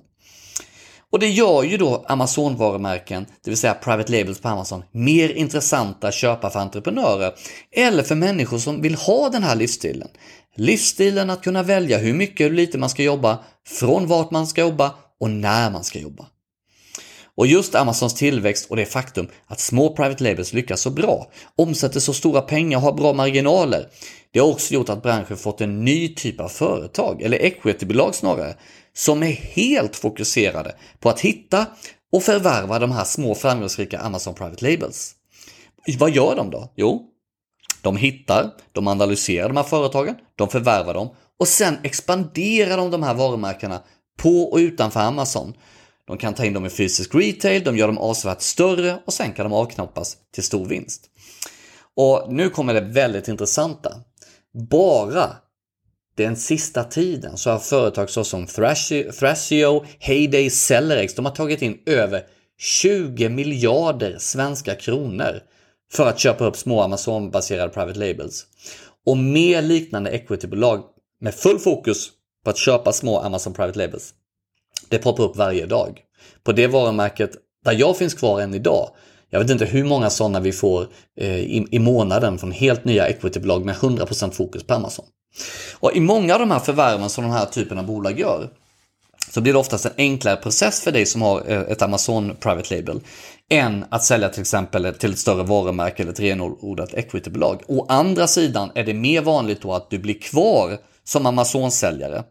Och 1.12 1.18
det 1.18 1.28
gör 1.28 1.62
ju 1.62 1.76
då 1.76 2.04
Amazon-varumärken, 2.08 3.26
det 3.44 3.50
vill 3.50 3.58
säga 3.58 3.74
private 3.74 4.12
labels 4.12 4.40
på 4.40 4.48
Amazon, 4.48 4.82
mer 4.92 5.28
intressanta 5.28 6.08
att 6.08 6.14
köpa 6.14 6.50
för 6.50 6.60
entreprenörer 6.60 7.34
eller 7.72 8.02
för 8.02 8.14
människor 8.14 8.58
som 8.58 8.82
vill 8.82 8.94
ha 8.94 9.28
den 9.28 9.42
här 9.42 9.56
livsstilen. 9.56 10.08
Livsstilen 10.56 11.30
att 11.30 11.44
kunna 11.44 11.62
välja 11.62 11.98
hur 11.98 12.14
mycket 12.14 12.44
och 12.44 12.52
lite 12.52 12.78
man 12.78 12.90
ska 12.90 13.02
jobba, 13.02 13.38
från 13.66 14.06
vart 14.06 14.30
man 14.30 14.46
ska 14.46 14.60
jobba 14.60 14.94
och 15.20 15.30
när 15.30 15.70
man 15.70 15.84
ska 15.84 15.98
jobba. 15.98 16.26
Och 17.36 17.46
just 17.46 17.74
Amazons 17.74 18.14
tillväxt 18.14 18.70
och 18.70 18.76
det 18.76 18.86
faktum 18.86 19.28
att 19.46 19.60
små 19.60 19.96
private 19.96 20.24
labels 20.24 20.52
lyckas 20.52 20.80
så 20.80 20.90
bra, 20.90 21.30
omsätter 21.56 22.00
så 22.00 22.12
stora 22.12 22.40
pengar 22.40 22.78
och 22.78 22.82
har 22.82 22.92
bra 22.92 23.12
marginaler, 23.12 23.88
det 24.32 24.40
har 24.40 24.48
också 24.48 24.74
gjort 24.74 24.88
att 24.88 25.02
branschen 25.02 25.36
fått 25.36 25.60
en 25.60 25.84
ny 25.84 26.14
typ 26.14 26.40
av 26.40 26.48
företag, 26.48 27.22
eller 27.22 27.38
equitybolag 27.38 28.14
snarare, 28.14 28.54
som 28.96 29.22
är 29.22 29.32
helt 29.32 29.96
fokuserade 29.96 30.74
på 31.00 31.08
att 31.08 31.20
hitta 31.20 31.66
och 32.12 32.22
förvärva 32.22 32.78
de 32.78 32.92
här 32.92 33.04
små 33.04 33.34
framgångsrika 33.34 33.98
Amazon 33.98 34.34
Private 34.34 34.70
Labels. 34.70 35.14
Vad 35.98 36.10
gör 36.10 36.36
de 36.36 36.50
då? 36.50 36.72
Jo, 36.76 37.10
de 37.82 37.96
hittar, 37.96 38.50
de 38.72 38.88
analyserar 38.88 39.48
de 39.48 39.56
här 39.56 39.64
företagen, 39.64 40.14
de 40.36 40.48
förvärvar 40.48 40.94
dem 40.94 41.10
och 41.40 41.48
sen 41.48 41.78
expanderar 41.82 42.76
de 42.76 42.90
de 42.90 43.02
här 43.02 43.14
varumärkena 43.14 43.82
på 44.16 44.42
och 44.42 44.58
utanför 44.58 45.00
Amazon. 45.00 45.54
De 46.06 46.18
kan 46.18 46.34
ta 46.34 46.44
in 46.44 46.52
dem 46.52 46.66
i 46.66 46.70
fysisk 46.70 47.14
retail, 47.14 47.64
de 47.64 47.76
gör 47.76 47.86
dem 47.86 47.98
avsevärt 47.98 48.40
större 48.40 48.98
och 49.06 49.12
sen 49.12 49.32
kan 49.32 49.44
de 49.44 49.52
avknoppas 49.52 50.16
till 50.34 50.42
stor 50.42 50.66
vinst. 50.66 51.10
Och 51.96 52.32
nu 52.32 52.50
kommer 52.50 52.74
det 52.74 52.80
väldigt 52.80 53.28
intressanta. 53.28 53.94
Bara 54.70 55.36
den 56.16 56.36
sista 56.36 56.84
tiden 56.84 57.36
så 57.36 57.50
har 57.50 57.58
företag 57.58 58.10
såsom 58.10 58.46
Thrasio, 58.46 59.84
Heyday, 59.98 60.50
Cellerex, 60.50 61.14
de 61.14 61.24
har 61.24 61.32
tagit 61.32 61.62
in 61.62 61.78
över 61.86 62.22
20 62.58 63.28
miljarder 63.28 64.16
svenska 64.18 64.74
kronor 64.74 65.40
för 65.92 66.08
att 66.08 66.18
köpa 66.18 66.44
upp 66.44 66.56
små 66.56 66.82
Amazon-baserade 66.82 67.72
private 67.72 67.98
labels. 67.98 68.46
Och 69.06 69.16
mer 69.16 69.62
liknande 69.62 70.10
equitybolag 70.10 70.84
med 71.20 71.34
full 71.34 71.58
fokus 71.58 72.10
på 72.44 72.50
att 72.50 72.58
köpa 72.58 72.92
små 72.92 73.20
Amazon 73.20 73.54
private 73.54 73.78
labels. 73.78 74.14
Det 74.88 74.98
poppar 74.98 75.24
upp 75.24 75.36
varje 75.36 75.66
dag. 75.66 76.00
På 76.44 76.52
det 76.52 76.66
varumärket 76.66 77.30
där 77.64 77.72
jag 77.72 77.96
finns 77.96 78.14
kvar 78.14 78.40
än 78.40 78.54
idag, 78.54 78.90
jag 79.30 79.40
vet 79.40 79.50
inte 79.50 79.64
hur 79.64 79.84
många 79.84 80.10
sådana 80.10 80.40
vi 80.40 80.52
får 80.52 80.86
eh, 81.20 81.38
i, 81.38 81.66
i 81.70 81.78
månaden 81.78 82.38
från 82.38 82.52
helt 82.52 82.84
nya 82.84 83.08
equitybolag 83.08 83.64
med 83.64 83.74
100% 83.74 84.30
fokus 84.30 84.64
på 84.64 84.74
Amazon. 84.74 85.04
Och 85.80 85.96
I 85.96 86.00
många 86.00 86.34
av 86.34 86.40
de 86.40 86.50
här 86.50 86.58
förvärven 86.58 87.10
som 87.10 87.24
den 87.24 87.32
här 87.32 87.46
typen 87.46 87.78
av 87.78 87.86
bolag 87.86 88.20
gör 88.20 88.50
så 89.30 89.40
blir 89.40 89.52
det 89.52 89.58
oftast 89.58 89.86
en 89.86 89.92
enklare 89.96 90.36
process 90.36 90.80
för 90.80 90.92
dig 90.92 91.06
som 91.06 91.22
har 91.22 91.42
eh, 91.50 91.60
ett 91.60 91.82
Amazon 91.82 92.36
Private 92.40 92.76
Label 92.76 93.00
än 93.50 93.84
att 93.88 94.04
sälja 94.04 94.28
till 94.28 94.40
exempel 94.40 94.94
till 94.94 95.12
ett 95.12 95.18
större 95.18 95.42
varumärke 95.42 96.02
eller 96.02 96.12
ett 96.12 96.20
renodlat 96.20 96.94
equitybolag. 96.94 97.62
Å 97.66 97.86
andra 97.88 98.26
sidan 98.26 98.70
är 98.74 98.84
det 98.84 98.94
mer 98.94 99.22
vanligt 99.22 99.62
då 99.62 99.72
att 99.72 99.90
du 99.90 99.98
blir 99.98 100.20
kvar 100.20 100.78
som 101.04 101.26
Amazon-säljare 101.26 102.24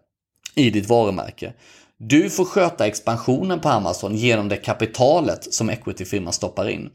i 0.55 0.69
ditt 0.69 0.89
varumärke. 0.89 1.53
Du 2.07 2.29
får 2.29 2.45
sköta 2.45 2.87
expansionen 2.87 3.59
på 3.59 3.69
Amazon 3.69 4.15
genom 4.15 4.49
det 4.49 4.57
kapitalet 4.57 5.53
som 5.53 5.69
equityfirman 5.69 6.33
stoppar 6.33 6.69
in. 6.69 6.89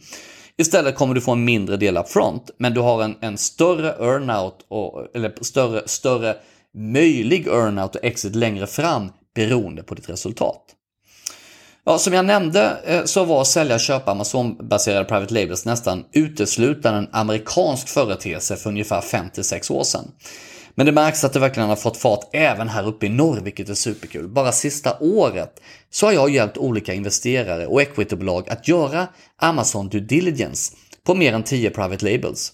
Istället 0.57 0.97
kommer 0.97 1.15
du 1.15 1.21
få 1.21 1.33
en 1.33 1.45
mindre 1.45 1.77
del 1.77 2.05
front, 2.07 2.51
men 2.59 2.75
du 2.75 2.81
har 2.81 3.03
en, 3.03 3.17
en 3.21 3.39
större 3.39 3.89
earnout, 3.89 4.67
och, 4.69 5.07
eller 5.15 5.33
större, 5.41 5.89
större 5.89 6.37
möjlig 6.75 7.47
earnout 7.47 7.95
och 7.97 8.05
exit 8.05 8.35
längre 8.35 8.67
fram 8.67 9.13
beroende 9.35 9.83
på 9.83 9.95
ditt 9.95 10.09
resultat. 10.09 10.63
Ja, 11.85 11.99
som 11.99 12.13
jag 12.13 12.25
nämnde 12.25 12.77
eh, 12.85 13.05
så 13.05 13.25
var 13.25 13.45
sälja 13.45 13.75
och 13.75 13.81
köpa 13.81 14.11
Amazon-baserade 14.11 15.05
private 15.05 15.35
labels 15.35 15.65
nästan 15.65 16.05
uteslutande 16.13 16.99
en 16.99 17.09
amerikansk 17.13 17.89
företeelse 17.89 18.57
för 18.57 18.71
ungefär 18.71 19.01
5-6 19.01 19.73
år 19.73 19.85
sedan. 19.85 20.11
Men 20.79 20.87
det 20.87 20.93
märks 20.93 21.25
att 21.25 21.33
det 21.33 21.39
verkligen 21.39 21.69
har 21.69 21.77
fått 21.77 21.97
fart 21.97 22.29
även 22.33 22.69
här 22.69 22.87
uppe 22.87 23.07
i 23.07 23.09
norr, 23.09 23.41
vilket 23.41 23.69
är 23.69 23.75
superkul. 23.75 24.29
Bara 24.29 24.53
sista 24.53 24.99
året 25.01 25.61
så 25.91 26.07
har 26.07 26.13
jag 26.13 26.31
hjälpt 26.31 26.59
olika 26.59 26.95
investerare 26.95 27.67
och 27.67 27.83
equitybolag 27.83 28.51
att 28.51 28.69
göra 28.69 29.07
Amazon 29.37 29.89
due 29.89 30.01
diligence 30.01 30.73
på 31.07 31.15
mer 31.15 31.33
än 31.33 31.43
10 31.43 31.71
private 31.71 32.13
labels. 32.13 32.53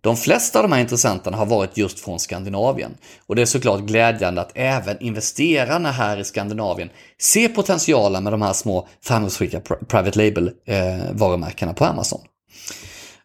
De 0.00 0.16
flesta 0.16 0.58
av 0.58 0.62
de 0.62 0.72
här 0.72 0.80
intressenterna 0.80 1.36
har 1.36 1.46
varit 1.46 1.76
just 1.76 2.00
från 2.00 2.18
Skandinavien 2.18 2.94
och 3.26 3.36
det 3.36 3.42
är 3.42 3.46
såklart 3.46 3.80
glädjande 3.80 4.40
att 4.40 4.52
även 4.54 5.02
investerarna 5.02 5.90
här 5.90 6.16
i 6.20 6.24
Skandinavien 6.24 6.90
ser 7.20 7.48
potentialen 7.48 8.24
med 8.24 8.32
de 8.32 8.42
här 8.42 8.52
små 8.52 8.88
framgångsrika 9.02 9.60
private 9.60 10.24
Label 10.24 10.50
eh, 10.66 11.12
varumärkena 11.12 11.74
på 11.74 11.84
Amazon. 11.84 12.20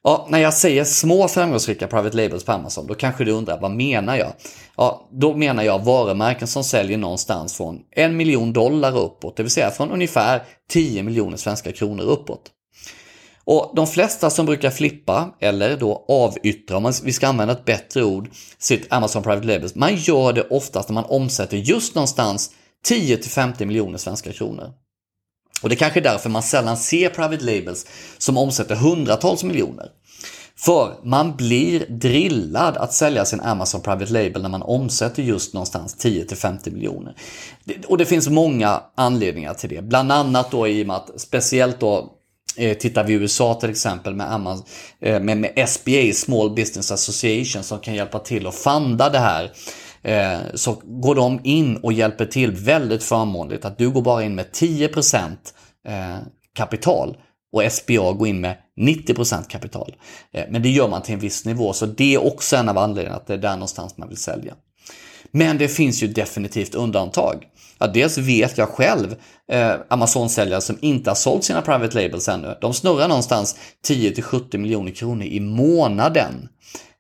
Ja, 0.03 0.27
när 0.29 0.39
jag 0.39 0.53
säger 0.53 0.83
små 0.83 1.27
framgångsrika 1.27 1.87
private 1.87 2.17
labels 2.17 2.43
på 2.43 2.51
Amazon, 2.51 2.87
då 2.87 2.93
kanske 2.93 3.23
du 3.23 3.31
undrar 3.31 3.59
vad 3.59 3.71
menar 3.71 4.17
jag? 4.17 4.33
Ja, 4.77 5.09
då 5.11 5.35
menar 5.35 5.63
jag 5.63 5.83
varumärken 5.83 6.47
som 6.47 6.63
säljer 6.63 6.97
någonstans 6.97 7.57
från 7.57 7.79
en 7.91 8.17
miljon 8.17 8.53
dollar 8.53 8.97
uppåt, 8.97 9.37
det 9.37 9.43
vill 9.43 9.51
säga 9.51 9.71
från 9.71 9.91
ungefär 9.91 10.43
10 10.69 11.03
miljoner 11.03 11.37
svenska 11.37 11.71
kronor 11.71 12.03
uppåt. 12.03 12.51
Och 13.45 13.71
de 13.75 13.87
flesta 13.87 14.29
som 14.29 14.45
brukar 14.45 14.69
flippa, 14.69 15.35
eller 15.39 15.77
då 15.77 16.05
avyttra, 16.07 16.77
om 16.77 16.93
vi 17.03 17.13
ska 17.13 17.27
använda 17.27 17.53
ett 17.53 17.65
bättre 17.65 18.03
ord, 18.03 18.29
sitt 18.57 18.93
Amazon 18.93 19.23
Private 19.23 19.47
Labels, 19.47 19.75
man 19.75 19.95
gör 19.95 20.33
det 20.33 20.47
oftast 20.49 20.89
när 20.89 20.93
man 20.93 21.05
omsätter 21.05 21.57
just 21.57 21.95
någonstans 21.95 22.51
10-50 22.87 23.65
miljoner 23.65 23.97
svenska 23.97 24.33
kronor. 24.33 24.82
Och 25.63 25.69
det 25.69 25.75
är 25.75 25.77
kanske 25.77 25.99
är 25.99 26.03
därför 26.03 26.29
man 26.29 26.43
sällan 26.43 26.77
ser 26.77 27.09
private 27.09 27.43
labels 27.43 27.85
som 28.17 28.37
omsätter 28.37 28.75
hundratals 28.75 29.43
miljoner. 29.43 29.87
För 30.55 30.95
man 31.03 31.35
blir 31.35 31.85
drillad 31.89 32.77
att 32.77 32.93
sälja 32.93 33.25
sin 33.25 33.41
Amazon 33.41 33.81
Private 33.81 34.13
Label 34.13 34.41
när 34.41 34.49
man 34.49 34.61
omsätter 34.61 35.23
just 35.23 35.53
någonstans 35.53 35.97
10-50 36.05 36.73
miljoner. 36.73 37.15
Och 37.87 37.97
det 37.97 38.05
finns 38.05 38.29
många 38.29 38.81
anledningar 38.95 39.53
till 39.53 39.69
det. 39.69 39.81
Bland 39.81 40.11
annat 40.11 40.51
då 40.51 40.67
i 40.67 40.83
och 40.83 40.87
med 40.87 40.95
att 40.95 41.21
speciellt 41.21 41.79
då 41.79 42.13
eh, 42.57 42.77
Tittar 42.77 43.03
vi 43.03 43.13
i 43.13 43.15
USA 43.15 43.53
till 43.53 43.69
exempel 43.69 44.15
med, 44.15 44.33
Amazon, 44.33 44.65
eh, 45.01 45.19
med, 45.19 45.37
med 45.37 45.69
SBA, 45.69 46.13
Small 46.13 46.55
Business 46.55 46.91
Association, 46.91 47.63
som 47.63 47.79
kan 47.79 47.95
hjälpa 47.95 48.19
till 48.19 48.47
att 48.47 48.55
fanda 48.55 49.09
det 49.09 49.19
här 49.19 49.51
Eh, 50.03 50.39
så 50.53 50.81
går 50.83 51.15
de 51.15 51.39
in 51.43 51.77
och 51.77 51.93
hjälper 51.93 52.25
till 52.25 52.51
väldigt 52.51 53.03
förmånligt. 53.03 53.65
Att 53.65 53.77
du 53.77 53.89
går 53.89 54.01
bara 54.01 54.23
in 54.23 54.35
med 54.35 54.45
10% 54.45 55.29
eh, 55.87 56.17
kapital 56.55 57.17
och 57.53 57.71
SBA 57.71 58.11
går 58.11 58.27
in 58.27 58.41
med 58.41 58.57
90% 58.79 59.47
kapital. 59.47 59.95
Eh, 60.33 60.43
men 60.49 60.61
det 60.61 60.69
gör 60.69 60.87
man 60.87 61.01
till 61.01 61.13
en 61.13 61.19
viss 61.19 61.45
nivå, 61.45 61.73
så 61.73 61.85
det 61.85 62.13
är 62.13 62.25
också 62.25 62.55
en 62.55 62.69
av 62.69 62.77
anledningarna 62.77 63.17
att 63.17 63.27
det 63.27 63.33
är 63.33 63.37
där 63.37 63.53
någonstans 63.53 63.97
man 63.97 64.09
vill 64.09 64.17
sälja. 64.17 64.53
Men 65.31 65.57
det 65.57 65.67
finns 65.67 66.03
ju 66.03 66.07
definitivt 66.07 66.75
undantag. 66.75 67.45
Ja, 67.79 67.87
dels 67.87 68.17
vet 68.17 68.57
jag 68.57 68.69
själv 68.69 69.15
eh, 69.51 69.75
Amazon-säljare 69.89 70.61
som 70.61 70.77
inte 70.81 71.09
har 71.09 71.15
sålt 71.15 71.43
sina 71.43 71.61
private 71.61 72.01
labels 72.01 72.27
ännu. 72.27 72.57
De 72.61 72.73
snurrar 72.73 73.07
någonstans 73.07 73.55
10-70 73.87 74.57
miljoner 74.57 74.91
kronor 74.91 75.25
i 75.25 75.39
månaden. 75.39 76.49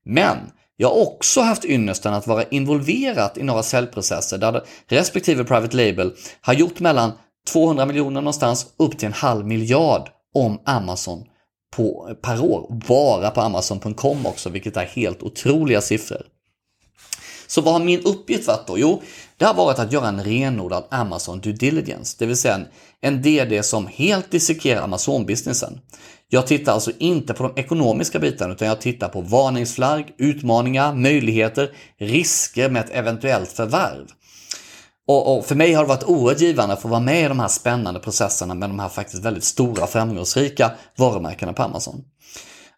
Men 0.05 0.37
jag 0.83 0.89
har 0.89 1.01
också 1.01 1.41
haft 1.41 1.65
ynnesten 1.65 2.13
att 2.13 2.27
vara 2.27 2.43
involverat 2.43 3.37
i 3.37 3.43
några 3.43 3.63
säljprocesser 3.63 4.37
där 4.37 4.63
respektive 4.87 5.43
private 5.43 5.77
label 5.77 6.13
har 6.41 6.53
gjort 6.53 6.79
mellan 6.79 7.11
200 7.47 7.85
miljoner 7.85 8.21
någonstans 8.21 8.67
upp 8.77 8.97
till 8.97 9.05
en 9.05 9.13
halv 9.13 9.45
miljard 9.45 10.09
om 10.33 10.61
Amazon 10.65 11.23
på, 11.75 12.15
per 12.21 12.43
år, 12.43 12.81
bara 12.87 13.29
på 13.29 13.41
Amazon.com 13.41 14.25
också, 14.25 14.49
vilket 14.49 14.77
är 14.77 14.85
helt 14.85 15.23
otroliga 15.23 15.81
siffror. 15.81 16.21
Så 17.47 17.61
vad 17.61 17.73
har 17.73 17.83
min 17.83 18.03
uppgift 18.03 18.47
varit 18.47 18.67
då? 18.67 18.79
Jo, 18.79 19.01
det 19.37 19.45
har 19.45 19.53
varit 19.53 19.79
att 19.79 19.91
göra 19.91 20.07
en 20.07 20.23
renodlad 20.23 20.83
Amazon 20.91 21.39
due 21.39 21.53
diligence, 21.53 22.15
det 22.19 22.25
vill 22.25 22.37
säga 22.37 22.55
en, 22.55 22.67
en 23.01 23.21
DD 23.21 23.63
som 23.65 23.87
helt 23.87 24.31
dissekerar 24.31 24.81
Amazon-businessen. 24.81 25.79
Jag 26.33 26.47
tittar 26.47 26.73
alltså 26.73 26.91
inte 26.97 27.33
på 27.33 27.43
de 27.43 27.61
ekonomiska 27.61 28.19
bitarna 28.19 28.53
utan 28.53 28.67
jag 28.67 28.81
tittar 28.81 29.09
på 29.09 29.21
varningsflagg, 29.21 30.13
utmaningar, 30.17 30.93
möjligheter, 30.93 31.71
risker 31.99 32.69
med 32.69 32.83
ett 32.85 32.89
eventuellt 32.91 33.51
förvärv. 33.51 34.05
Och, 35.07 35.37
och, 35.37 35.45
för 35.45 35.55
mig 35.55 35.73
har 35.73 35.83
det 35.83 35.89
varit 35.89 36.03
oerhört 36.03 36.41
givande 36.41 36.73
att 36.73 36.81
få 36.81 36.87
vara 36.87 36.99
med 36.99 37.25
i 37.25 37.27
de 37.27 37.39
här 37.39 37.47
spännande 37.47 37.99
processerna 37.99 38.53
med 38.53 38.69
de 38.69 38.79
här 38.79 38.89
faktiskt 38.89 39.23
väldigt 39.23 39.43
stora 39.43 39.87
framgångsrika 39.87 40.71
varumärkena 40.97 41.53
på 41.53 41.63
Amazon. 41.63 42.01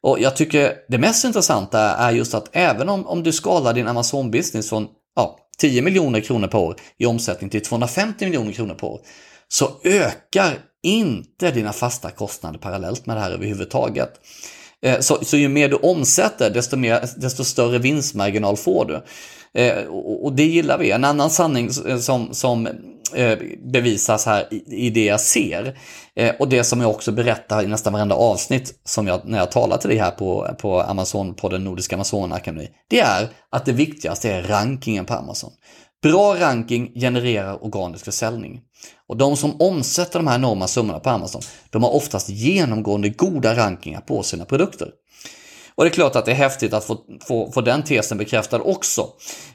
Och 0.02 0.20
jag 0.20 0.36
tycker 0.36 0.74
det 0.90 0.98
mest 0.98 1.26
intressanta 1.26 1.80
är 1.80 2.12
just 2.12 2.34
att 2.34 2.50
även 2.52 2.90
om, 2.90 3.08
om 3.08 3.24
du 3.24 3.32
skalar 3.32 3.74
din 3.74 3.88
Amazon-business 3.88 4.70
från 4.70 4.88
ja, 5.16 5.40
10 5.58 5.82
miljoner 5.82 6.20
kronor 6.20 6.48
per 6.48 6.60
år 6.60 6.76
i 6.98 7.06
omsättning 7.06 7.50
till 7.50 7.64
250 7.64 8.26
miljoner 8.26 8.52
kronor 8.52 8.74
per 8.74 8.88
år, 8.88 9.00
så 9.48 9.70
ökar 9.84 10.60
inte 10.84 11.52
dina 11.52 11.74
fasta 11.74 12.12
kostnader 12.12 12.60
parallellt 12.60 13.06
med 13.06 13.18
det 13.18 13.22
här 13.22 13.32
överhuvudtaget. 13.32 14.20
Eh, 14.82 15.00
så, 15.00 15.26
så 15.26 15.38
ju 15.38 15.50
mer 15.50 15.70
du 15.70 15.76
omsätter, 15.76 16.50
desto, 16.50 16.78
mer, 16.78 17.10
desto 17.18 17.44
större 17.44 17.78
vinstmarginal 17.78 18.58
får 18.58 18.86
du. 18.86 19.04
Eh, 19.62 19.86
och 20.24 20.34
det 20.34 20.46
gillar 20.46 20.78
vi. 20.78 20.92
En 20.92 21.04
annan 21.04 21.30
sanning 21.30 21.70
eh, 21.88 21.98
som, 21.98 22.34
som 22.34 22.68
bevisas 23.74 24.26
här 24.26 24.54
i 24.68 24.90
det 24.90 25.06
jag 25.06 25.22
ser 25.22 25.78
och 26.40 26.50
det 26.50 26.64
som 26.64 26.82
jag 26.82 26.90
också 26.90 27.12
berättar 27.12 27.64
i 27.64 27.68
nästan 27.68 27.94
varenda 27.94 28.16
avsnitt 28.16 28.74
som 28.84 29.08
jag, 29.08 29.22
när 29.26 29.38
jag 29.38 29.52
talar 29.52 29.78
till 29.78 29.90
dig 29.90 29.98
här 29.98 30.12
på, 30.12 30.56
på 30.62 30.82
Amazon, 30.82 31.34
på 31.34 31.50
den 31.50 31.64
Nordiska 31.64 31.96
Amazon 31.96 32.34
Akademi, 32.34 32.70
det 32.90 33.00
är 33.00 33.28
att 33.52 33.66
det 33.66 33.72
viktigaste 33.72 34.32
är 34.32 34.44
rankingen 34.44 35.06
på 35.06 35.14
Amazon. 35.14 35.52
Bra 36.04 36.36
ranking 36.36 36.92
genererar 36.96 37.64
organisk 37.64 38.06
försäljning. 38.06 38.62
Och 39.08 39.18
de 39.18 39.38
som 39.38 39.62
omsätter 39.62 40.20
de 40.20 40.28
här 40.28 40.36
enorma 40.36 40.68
summorna 40.68 41.00
på 41.00 41.10
Amazon, 41.10 41.42
de 41.70 41.84
har 41.84 41.96
oftast 41.96 42.30
genomgående 42.30 43.10
goda 43.10 43.56
rankingar 43.56 44.02
på 44.02 44.24
sina 44.24 44.46
produkter. 44.46 44.92
Och 45.76 45.84
det 45.84 45.90
är 45.90 45.94
klart 45.94 46.16
att 46.16 46.26
det 46.26 46.32
är 46.32 46.36
häftigt 46.36 46.74
att 46.74 46.86
få, 46.86 46.98
få, 47.28 47.52
få 47.52 47.62
den 47.62 47.84
tesen 47.84 48.18
bekräftad 48.18 48.62
också. 48.62 49.08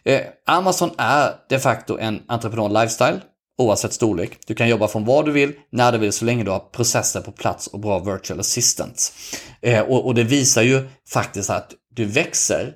Eh, 0.05 0.21
Amazon 0.47 0.91
är 0.99 1.35
de 1.49 1.59
facto 1.59 1.99
en 1.99 2.23
entreprenör 2.29 2.69
lifestyle 2.69 3.21
oavsett 3.61 3.93
storlek. 3.93 4.39
Du 4.47 4.55
kan 4.55 4.69
jobba 4.69 4.89
från 4.89 5.05
var 5.05 5.23
du 5.23 5.33
vill, 5.33 5.53
när 5.73 5.93
du 5.93 5.99
vill, 5.99 6.13
så 6.13 6.25
länge 6.25 6.45
du 6.45 6.51
har 6.51 6.59
processer 6.59 7.21
på 7.21 7.33
plats 7.33 7.67
och 7.67 7.81
bra 7.81 7.99
virtual 7.99 8.41
assistants. 8.41 9.13
Eh, 9.63 9.81
och, 9.81 10.07
och 10.07 10.15
det 10.15 10.25
visar 10.25 10.63
ju 10.63 10.89
faktiskt 11.09 11.51
att 11.51 11.73
du 11.95 12.05
växer 12.05 12.75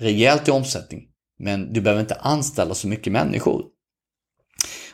rejält 0.00 0.48
i 0.48 0.50
omsättning, 0.50 1.02
men 1.38 1.72
du 1.72 1.80
behöver 1.80 2.00
inte 2.00 2.14
anställa 2.14 2.74
så 2.74 2.88
mycket 2.88 3.12
människor. 3.12 3.64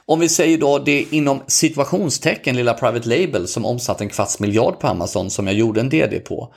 Om 0.07 0.21
vi 0.21 0.29
säger 0.29 0.59
då 0.59 0.79
det 0.79 1.07
inom 1.11 1.43
situationstecken 1.47 2.57
lilla 2.57 2.75
Private 2.75 3.09
Label 3.09 3.49
som 3.49 3.65
omsatte 3.65 4.05
en 4.05 4.09
kvarts 4.09 4.41
miljard 4.41 4.81
på 4.81 4.87
Amazon 4.87 5.31
som 5.31 5.47
jag 5.47 5.57
gjorde 5.57 5.81
en 5.81 5.89
DD 5.89 6.25
på, 6.25 6.55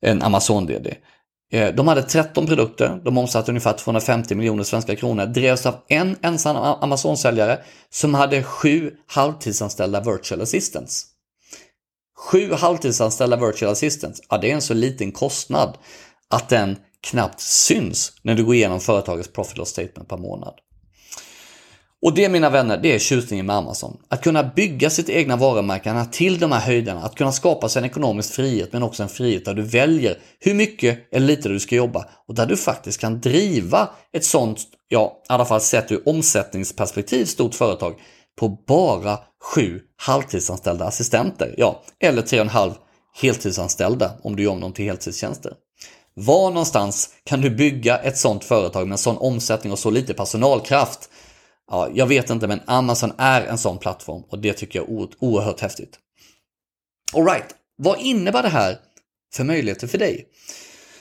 en 0.00 0.22
Amazon-DD. 0.22 0.94
Eh, 1.52 1.74
de 1.74 1.88
hade 1.88 2.02
13 2.02 2.46
produkter, 2.46 3.00
de 3.04 3.18
omsatte 3.18 3.50
ungefär 3.50 3.72
250 3.72 4.34
miljoner 4.34 4.64
svenska 4.64 4.96
kronor, 4.96 5.26
drevs 5.26 5.66
av 5.66 5.74
en 5.88 6.16
ensam 6.22 6.56
Amazon-säljare 6.56 7.58
som 7.90 8.14
hade 8.14 8.42
sju 8.42 8.92
halvtidsanställda 9.06 10.00
virtual 10.00 10.40
assistants. 10.40 11.06
Sju 12.18 12.52
halvtidsanställda 12.52 13.36
virtual 13.36 13.72
assistants, 13.72 14.22
ja 14.28 14.38
det 14.38 14.50
är 14.50 14.54
en 14.54 14.62
så 14.62 14.74
liten 14.74 15.12
kostnad 15.12 15.78
att 16.30 16.48
den 16.48 16.76
knappt 17.06 17.40
syns 17.40 18.12
när 18.22 18.34
du 18.34 18.44
går 18.44 18.54
igenom 18.54 18.80
företagets 18.80 19.32
profit 19.32 19.58
loss 19.58 19.68
statement 19.68 20.08
per 20.08 20.16
månad. 20.16 20.54
Och 22.02 22.14
det 22.14 22.28
mina 22.28 22.50
vänner, 22.50 22.78
det 22.82 22.94
är 22.94 22.98
tjusningen 22.98 23.46
med 23.46 23.56
Amazon. 23.56 23.96
Att 24.08 24.22
kunna 24.22 24.44
bygga 24.44 24.90
sitt 24.90 25.08
egna 25.08 25.36
varumärke 25.36 26.06
till 26.12 26.38
de 26.38 26.52
här 26.52 26.60
höjderna, 26.60 27.02
att 27.02 27.14
kunna 27.14 27.32
skapa 27.32 27.68
sig 27.68 27.80
en 27.80 27.86
ekonomisk 27.86 28.34
frihet 28.34 28.72
men 28.72 28.82
också 28.82 29.02
en 29.02 29.08
frihet 29.08 29.44
där 29.44 29.54
du 29.54 29.62
väljer 29.62 30.18
hur 30.40 30.54
mycket 30.54 31.14
eller 31.14 31.26
lite 31.26 31.48
du 31.48 31.60
ska 31.60 31.74
jobba 31.74 32.08
och 32.28 32.34
där 32.34 32.46
du 32.46 32.56
faktiskt 32.56 33.00
kan 33.00 33.20
driva 33.20 33.88
ett 34.12 34.24
sånt, 34.24 34.60
ja 34.88 35.22
i 35.30 35.32
alla 35.32 35.44
fall 35.44 35.60
sett 35.60 35.92
ur 35.92 36.08
omsättningsperspektiv 36.08 37.24
stort 37.24 37.54
företag 37.54 37.94
på 38.40 38.48
bara 38.48 39.18
sju 39.54 39.80
halvtidsanställda 39.96 40.84
assistenter, 40.84 41.54
ja 41.58 41.82
eller 42.00 42.22
tre 42.22 42.38
och 42.38 42.44
en 42.46 42.52
halv 42.52 42.72
heltidsanställda 43.20 44.12
om 44.22 44.36
du 44.36 44.42
gör 44.42 44.52
om 44.52 44.60
dem 44.60 44.72
till 44.72 44.84
heltidstjänster. 44.84 45.52
Var 46.18 46.50
någonstans 46.50 47.10
kan 47.24 47.40
du 47.40 47.50
bygga 47.50 47.98
ett 47.98 48.18
sånt 48.18 48.44
företag 48.44 48.86
med 48.88 48.94
en 48.94 48.98
sån 48.98 49.18
omsättning 49.18 49.72
och 49.72 49.78
så 49.78 49.90
lite 49.90 50.14
personalkraft 50.14 51.10
Ja, 51.70 51.90
jag 51.94 52.06
vet 52.06 52.30
inte, 52.30 52.46
men 52.46 52.60
Amazon 52.66 53.12
är 53.18 53.42
en 53.42 53.58
sån 53.58 53.78
plattform 53.78 54.22
och 54.30 54.38
det 54.38 54.52
tycker 54.52 54.78
jag 54.78 54.90
är 54.90 55.08
oerhört 55.18 55.60
häftigt. 55.60 55.98
Alright, 57.14 57.54
vad 57.76 58.00
innebär 58.00 58.42
det 58.42 58.48
här 58.48 58.78
för 59.34 59.44
möjligheter 59.44 59.86
för 59.86 59.98
dig? 59.98 60.26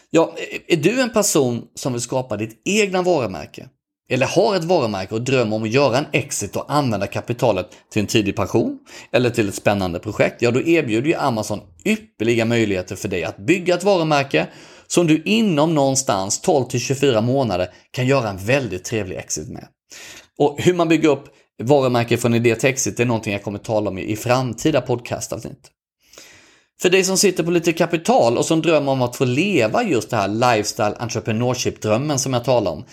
Ja, 0.10 0.36
är 0.68 0.78
du 0.78 1.02
en 1.02 1.10
person 1.10 1.68
som 1.76 1.94
vill 1.94 2.02
skapa 2.02 2.38
ditt 2.38 2.62
egna 2.66 3.02
varumärke? 3.02 3.70
Eller 4.10 4.26
har 4.26 4.56
ett 4.56 4.64
varumärke 4.64 5.16
och 5.16 5.22
drömmer 5.22 5.56
om 5.56 5.64
att 5.64 5.70
göra 5.70 5.98
en 5.98 6.06
exit 6.12 6.56
och 6.56 6.74
använda 6.74 7.08
kapitalet 7.08 7.70
till 7.92 8.02
en 8.02 8.08
tidig 8.08 8.36
pension 8.36 8.80
eller 9.12 9.30
till 9.30 9.50
ett 9.50 9.56
spännande 9.56 10.00
projekt? 10.00 10.42
Ja, 10.42 10.52
då 10.52 10.62
erbjuder 10.62 11.08
ju 11.08 11.16
Amazon 11.16 11.62
ypperliga 11.86 12.46
möjligheter 12.46 12.96
för 12.96 13.08
dig 13.08 13.24
att 13.24 13.38
bygga 13.38 13.76
ett 13.76 13.84
varumärke 13.84 14.48
som 14.88 15.08
du 15.08 15.22
inom 15.26 15.76
någonstans 15.76 16.42
12 16.42 16.66
till 16.66 16.80
24 16.80 17.22
månader 17.22 17.70
kan 17.92 18.08
göra 18.08 18.30
en 18.30 18.38
väldigt 18.38 18.84
trevlig 18.84 19.18
exit 19.18 19.50
med. 19.50 19.68
Och 20.38 20.62
hur 20.62 20.74
man 20.74 20.88
bygger 20.88 21.10
upp 21.10 21.26
varumärke 21.64 22.18
från 22.18 22.34
idé 22.34 22.56
till 22.56 22.70
exit 22.70 23.00
är 23.00 23.06
någonting 23.06 23.34
jag 23.34 23.44
kommer 23.44 23.60
tala 23.60 23.90
om 23.90 23.98
i 23.98 24.16
framtida 24.16 24.82
podcastavsnitt. 24.82 25.72
För 26.82 26.90
dig 26.90 27.04
som 27.04 27.18
sitter 27.18 27.44
på 27.44 27.52
lite 27.52 27.74
kapital 27.74 28.38
och 28.38 28.46
som 28.46 28.62
drömmer 28.62 28.92
om 28.92 29.02
att 29.02 29.16
få 29.16 29.26
leva 29.26 29.84
just 29.84 30.10
det 30.10 30.18
här 30.18 30.28
lifestyle 30.28 30.96
entrepreneurship-drömmen 31.00 32.20
som 32.20 32.34
jag 32.34 32.44
talar 32.44 32.72
om. 32.72 32.86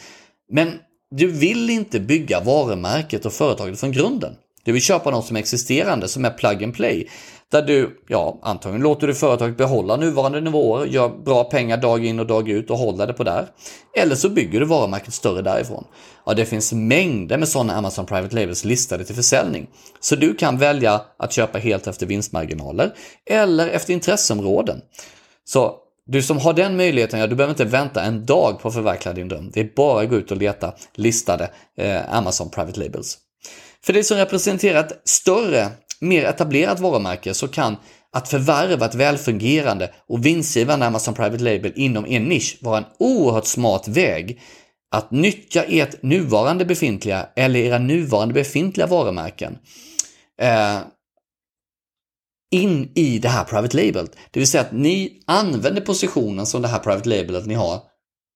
Men 0.52 0.72
du 1.10 1.26
vill 1.26 1.70
inte 1.70 2.00
bygga 2.00 2.40
varumärket 2.40 3.26
och 3.26 3.32
företaget 3.32 3.80
från 3.80 3.92
grunden. 3.92 4.34
Du 4.64 4.72
vill 4.72 4.82
köpa 4.82 5.10
något 5.10 5.26
som 5.26 5.36
är 5.36 5.40
existerande, 5.40 6.08
som 6.08 6.24
är 6.24 6.30
plug 6.30 6.64
and 6.64 6.74
play. 6.74 7.08
Där 7.50 7.62
du, 7.62 8.02
ja, 8.08 8.38
antagligen 8.42 8.82
låter 8.82 9.06
du 9.06 9.14
företaget 9.14 9.56
behålla 9.56 9.96
nuvarande 9.96 10.40
nivåer, 10.40 10.86
gör 10.86 11.08
bra 11.08 11.44
pengar 11.44 11.76
dag 11.76 12.04
in 12.04 12.20
och 12.20 12.26
dag 12.26 12.48
ut 12.48 12.70
och 12.70 12.78
håller 12.78 13.06
det 13.06 13.12
på 13.12 13.24
där. 13.24 13.46
Eller 13.96 14.16
så 14.16 14.28
bygger 14.28 14.60
du 14.60 14.66
varumärket 14.66 15.14
större 15.14 15.42
därifrån. 15.42 15.84
Ja, 16.26 16.34
det 16.34 16.46
finns 16.46 16.72
mängder 16.72 17.38
med 17.38 17.48
sådana 17.48 17.74
Amazon 17.74 18.06
Private 18.06 18.34
Labels 18.34 18.64
listade 18.64 19.04
till 19.04 19.14
försäljning. 19.14 19.66
Så 20.00 20.16
du 20.16 20.34
kan 20.34 20.58
välja 20.58 21.00
att 21.18 21.32
köpa 21.32 21.58
helt 21.58 21.86
efter 21.86 22.06
vinstmarginaler 22.06 22.94
eller 23.30 23.68
efter 23.68 23.92
intresseområden. 23.92 24.80
Så 25.44 25.76
du 26.06 26.22
som 26.22 26.38
har 26.38 26.52
den 26.52 26.76
möjligheten, 26.76 27.20
ja, 27.20 27.26
du 27.26 27.34
behöver 27.34 27.52
inte 27.52 27.64
vänta 27.64 28.02
en 28.02 28.26
dag 28.26 28.60
på 28.60 28.68
att 28.68 28.74
förverkliga 28.74 29.14
din 29.14 29.28
dröm. 29.28 29.50
Det 29.54 29.60
är 29.60 29.70
bara 29.76 30.02
att 30.02 30.10
gå 30.10 30.16
ut 30.16 30.30
och 30.30 30.36
leta 30.36 30.72
listade 30.94 31.50
eh, 31.78 32.14
Amazon 32.14 32.50
Private 32.50 32.80
Labels. 32.80 33.18
För 33.84 33.92
dig 33.92 34.04
som 34.04 34.16
representerar 34.16 34.80
ett 34.80 35.00
större 35.04 35.68
mer 36.04 36.24
etablerat 36.24 36.80
varumärke 36.80 37.34
så 37.34 37.48
kan 37.48 37.76
att 38.12 38.28
förvärva 38.28 38.86
ett 38.86 38.94
välfungerande 38.94 39.90
och 40.08 40.26
vinstgivande 40.26 40.86
Amazon 40.86 41.14
Private 41.14 41.44
Label 41.44 41.72
inom 41.76 42.06
en 42.06 42.24
nisch 42.24 42.58
vara 42.60 42.78
en 42.78 42.84
oerhört 42.98 43.46
smart 43.46 43.88
väg 43.88 44.40
att 44.90 45.10
nyttja 45.10 45.64
ert 45.64 46.02
nuvarande 46.02 46.64
befintliga 46.64 47.28
eller 47.36 47.60
era 47.60 47.78
nuvarande 47.78 48.34
befintliga 48.34 48.86
varumärken 48.86 49.58
eh, 50.40 50.78
in 52.54 52.92
i 52.94 53.18
det 53.18 53.28
här 53.28 53.44
Private 53.44 53.76
Label. 53.76 54.08
Det 54.30 54.40
vill 54.40 54.46
säga 54.46 54.60
att 54.60 54.72
ni 54.72 55.22
använder 55.26 55.80
positionen 55.80 56.46
som 56.46 56.62
det 56.62 56.68
här 56.68 56.78
Private 56.78 57.08
Labelet 57.08 57.46
ni 57.46 57.54
har, 57.54 57.80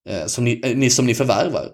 eh, 0.09 0.27
som, 0.27 0.45
ni, 0.45 0.61
eh, 0.85 0.89
som 0.89 1.07
ni 1.07 1.15
förvärvar. 1.15 1.69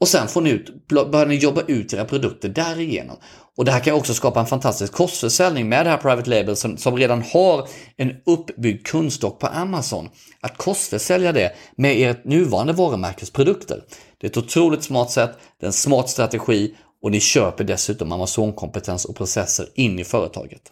Och 0.00 0.08
sen 0.08 0.28
får 0.28 0.40
ni 0.40 0.50
ut, 0.50 0.88
börjar 0.88 1.26
ni 1.26 1.34
jobba 1.34 1.62
ut 1.66 1.92
era 1.92 2.04
produkter 2.04 2.48
därigenom. 2.48 3.16
Och 3.56 3.64
det 3.64 3.72
här 3.72 3.80
kan 3.80 3.94
också 3.94 4.14
skapa 4.14 4.40
en 4.40 4.46
fantastisk 4.46 4.92
kostförsäljning 4.92 5.68
med 5.68 5.86
det 5.86 5.90
här 5.90 5.96
Private 5.96 6.30
Label 6.30 6.56
som, 6.56 6.76
som 6.76 6.96
redan 6.96 7.22
har 7.22 7.68
en 7.96 8.12
uppbyggd 8.26 8.86
kundstock 8.86 9.38
på 9.38 9.46
Amazon. 9.46 10.08
Att 10.40 10.56
kostförsälja 10.56 11.32
det 11.32 11.52
med 11.76 12.10
ert 12.10 12.24
nuvarande 12.24 12.72
varumärkes 12.72 13.30
produkter. 13.30 13.82
Det 14.20 14.26
är 14.26 14.30
ett 14.30 14.36
otroligt 14.36 14.82
smart 14.82 15.10
sätt, 15.10 15.30
det 15.60 15.66
är 15.66 15.68
en 15.68 15.72
smart 15.72 16.10
strategi 16.10 16.74
och 17.02 17.10
ni 17.10 17.20
köper 17.20 17.64
dessutom 17.64 18.12
Amazon-kompetens 18.12 19.04
och 19.04 19.16
processer 19.16 19.66
in 19.74 19.98
i 19.98 20.04
företaget. 20.04 20.62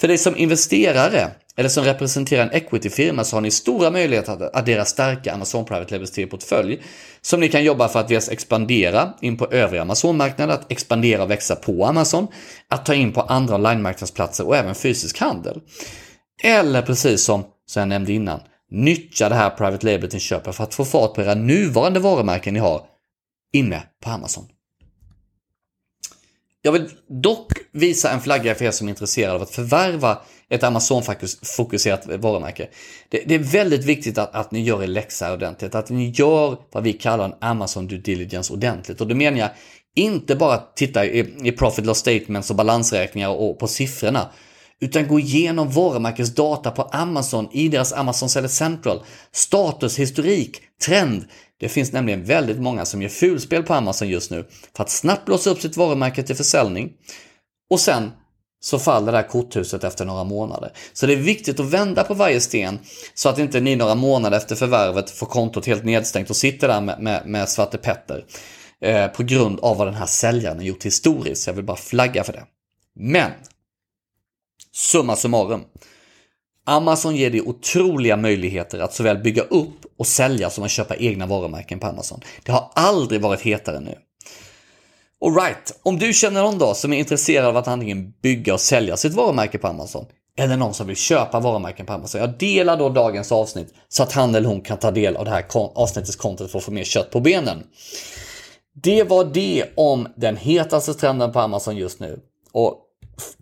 För 0.00 0.08
dig 0.08 0.18
som 0.18 0.36
investerare 0.36 1.30
eller 1.56 1.68
som 1.68 1.84
representerar 1.84 2.42
en 2.42 2.52
equity-firma 2.52 3.24
så 3.24 3.36
har 3.36 3.40
ni 3.40 3.50
stora 3.50 3.90
möjligheter 3.90 4.32
att 4.32 4.56
addera 4.56 4.84
starka 4.84 5.32
Amazon 5.32 5.64
Private 5.64 5.94
Labels 5.94 6.10
till 6.10 6.24
er 6.24 6.28
portfölj 6.28 6.82
som 7.20 7.40
ni 7.40 7.48
kan 7.48 7.64
jobba 7.64 7.88
för 7.88 8.00
att 8.00 8.08
dels 8.08 8.28
expandera 8.28 9.12
in 9.20 9.36
på 9.36 9.46
övriga 9.50 9.82
Amazon-marknader, 9.82 10.54
att 10.54 10.72
expandera 10.72 11.22
och 11.22 11.30
växa 11.30 11.56
på 11.56 11.86
Amazon, 11.86 12.26
att 12.68 12.86
ta 12.86 12.94
in 12.94 13.12
på 13.12 13.20
andra 13.20 13.54
online-marknadsplatser 13.54 14.46
och 14.46 14.56
även 14.56 14.74
fysisk 14.74 15.18
handel. 15.18 15.60
Eller 16.42 16.82
precis 16.82 17.24
som, 17.24 17.44
som 17.66 17.80
jag 17.80 17.88
nämnde 17.88 18.12
innan, 18.12 18.40
nyttja 18.70 19.28
det 19.28 19.34
här 19.34 19.50
private 19.50 19.86
labelet-inköpet 19.86 20.54
för 20.54 20.64
att 20.64 20.74
få 20.74 20.84
fart 20.84 21.14
på 21.14 21.22
era 21.22 21.34
nuvarande 21.34 22.00
varumärken 22.00 22.54
ni 22.54 22.60
har 22.60 22.86
inne 23.52 23.82
på 24.04 24.10
Amazon. 24.10 24.44
Jag 26.62 26.72
vill 26.72 26.90
dock 27.08 27.52
visa 27.72 28.10
en 28.10 28.20
flagga 28.20 28.54
för 28.54 28.64
er 28.64 28.70
som 28.70 28.86
är 28.88 28.90
intresserade 28.90 29.34
av 29.34 29.42
att 29.42 29.50
förvärva 29.50 30.18
ett 30.50 30.62
Amazon-fokuserat 30.62 32.06
varumärke. 32.06 32.68
Det, 33.08 33.22
det, 33.26 33.34
är 33.34 33.38
väldigt 33.38 33.84
viktigt 33.84 34.18
att, 34.18 34.34
att 34.34 34.50
ni 34.50 34.62
gör 34.62 34.82
er 34.82 34.86
läxa 34.86 35.32
ordentligt, 35.32 35.74
att 35.74 35.90
ni 35.90 36.10
gör 36.10 36.58
vad 36.72 36.82
vi 36.82 36.92
kallar 36.92 37.24
en 37.24 37.34
Amazon 37.40 37.86
due 37.86 37.98
diligence 37.98 38.52
ordentligt. 38.52 39.00
Och 39.00 39.06
då 39.06 39.14
menar 39.14 39.38
jag 39.38 39.50
inte 39.96 40.36
bara 40.36 40.58
titta 40.58 41.06
i, 41.06 41.34
i 41.42 41.52
profit 41.52 41.86
loss 41.86 41.98
statements 41.98 42.50
och 42.50 42.56
balansräkningar 42.56 43.28
och 43.28 43.58
på 43.58 43.68
siffrorna, 43.68 44.30
utan 44.80 45.08
gå 45.08 45.20
igenom 45.20 45.70
varumärkesdata 45.70 46.70
på 46.70 46.82
Amazon 46.82 47.48
i 47.52 47.68
deras 47.68 47.92
Amazon 47.92 48.28
Seller 48.28 48.48
Central, 48.48 49.02
status, 49.32 49.98
historik, 49.98 50.62
trend. 50.86 51.24
Det 51.60 51.68
finns 51.68 51.92
nämligen 51.92 52.24
väldigt 52.24 52.60
många 52.60 52.84
som 52.84 53.02
gör 53.02 53.08
fulspel 53.08 53.62
på 53.62 53.74
Amazon 53.74 54.08
just 54.08 54.30
nu 54.30 54.44
för 54.76 54.82
att 54.82 54.90
snabbt 54.90 55.24
blåsa 55.24 55.50
upp 55.50 55.60
sitt 55.60 55.76
varumärke 55.76 56.22
till 56.22 56.36
försäljning 56.36 56.92
och 57.70 57.80
sen 57.80 58.10
så 58.66 58.78
faller 58.78 59.12
det 59.12 59.18
här 59.18 59.28
korthuset 59.28 59.84
efter 59.84 60.04
några 60.04 60.24
månader. 60.24 60.72
Så 60.92 61.06
det 61.06 61.12
är 61.12 61.16
viktigt 61.16 61.60
att 61.60 61.66
vända 61.66 62.04
på 62.04 62.14
varje 62.14 62.40
sten 62.40 62.78
så 63.14 63.28
att 63.28 63.38
inte 63.38 63.60
ni 63.60 63.76
några 63.76 63.94
månader 63.94 64.36
efter 64.36 64.56
förvärvet 64.56 65.10
får 65.10 65.26
kontot 65.26 65.66
helt 65.66 65.84
nedstängt 65.84 66.30
och 66.30 66.36
sitter 66.36 66.68
där 66.68 66.80
med, 66.80 67.00
med, 67.00 67.26
med 67.26 67.48
Svarte 67.48 67.78
Petter. 67.78 68.24
Eh, 68.80 69.06
på 69.06 69.22
grund 69.22 69.60
av 69.60 69.76
vad 69.76 69.86
den 69.86 69.94
här 69.94 70.06
säljaren 70.06 70.56
har 70.56 70.64
gjort 70.64 70.84
historiskt. 70.84 71.46
Jag 71.46 71.54
vill 71.54 71.64
bara 71.64 71.76
flagga 71.76 72.24
för 72.24 72.32
det. 72.32 72.44
Men 72.94 73.30
Summa 74.72 75.16
summarum. 75.16 75.64
Amazon 76.64 77.16
ger 77.16 77.30
dig 77.30 77.42
otroliga 77.42 78.16
möjligheter 78.16 78.78
att 78.78 78.94
såväl 78.94 79.18
bygga 79.18 79.42
upp 79.42 79.86
och 79.98 80.06
sälja 80.06 80.50
som 80.50 80.64
att 80.64 80.70
köpa 80.70 80.96
egna 80.96 81.26
varumärken 81.26 81.78
på 81.78 81.86
Amazon. 81.86 82.20
Det 82.42 82.52
har 82.52 82.70
aldrig 82.74 83.20
varit 83.20 83.40
hetare 83.40 83.80
nu. 83.80 83.98
Alright, 85.24 85.80
om 85.82 85.98
du 85.98 86.12
känner 86.12 86.42
någon 86.42 86.58
då 86.58 86.74
som 86.74 86.92
är 86.92 86.98
intresserad 86.98 87.46
av 87.46 87.56
att 87.56 87.68
antingen 87.68 88.12
bygga 88.22 88.54
och 88.54 88.60
sälja 88.60 88.96
sitt 88.96 89.14
varumärke 89.14 89.58
på 89.58 89.66
Amazon 89.66 90.06
eller 90.38 90.56
någon 90.56 90.74
som 90.74 90.86
vill 90.86 90.96
köpa 90.96 91.40
varumärken 91.40 91.86
på 91.86 91.92
Amazon. 91.92 92.20
Jag 92.20 92.38
delar 92.38 92.76
då 92.76 92.88
dagens 92.88 93.32
avsnitt 93.32 93.74
så 93.88 94.02
att 94.02 94.12
han 94.12 94.34
eller 94.34 94.48
hon 94.48 94.60
kan 94.60 94.78
ta 94.78 94.90
del 94.90 95.16
av 95.16 95.24
det 95.24 95.30
här 95.30 95.44
avsnittets 95.54 96.16
content 96.16 96.50
för 96.50 96.58
att 96.58 96.64
få 96.64 96.70
mer 96.70 96.84
kött 96.84 97.10
på 97.10 97.20
benen. 97.20 97.62
Det 98.82 99.02
var 99.04 99.24
det 99.24 99.64
om 99.76 100.08
den 100.16 100.36
hetaste 100.36 100.94
trenden 100.94 101.32
på 101.32 101.40
Amazon 101.40 101.76
just 101.76 102.00
nu. 102.00 102.20
Och 102.52 102.78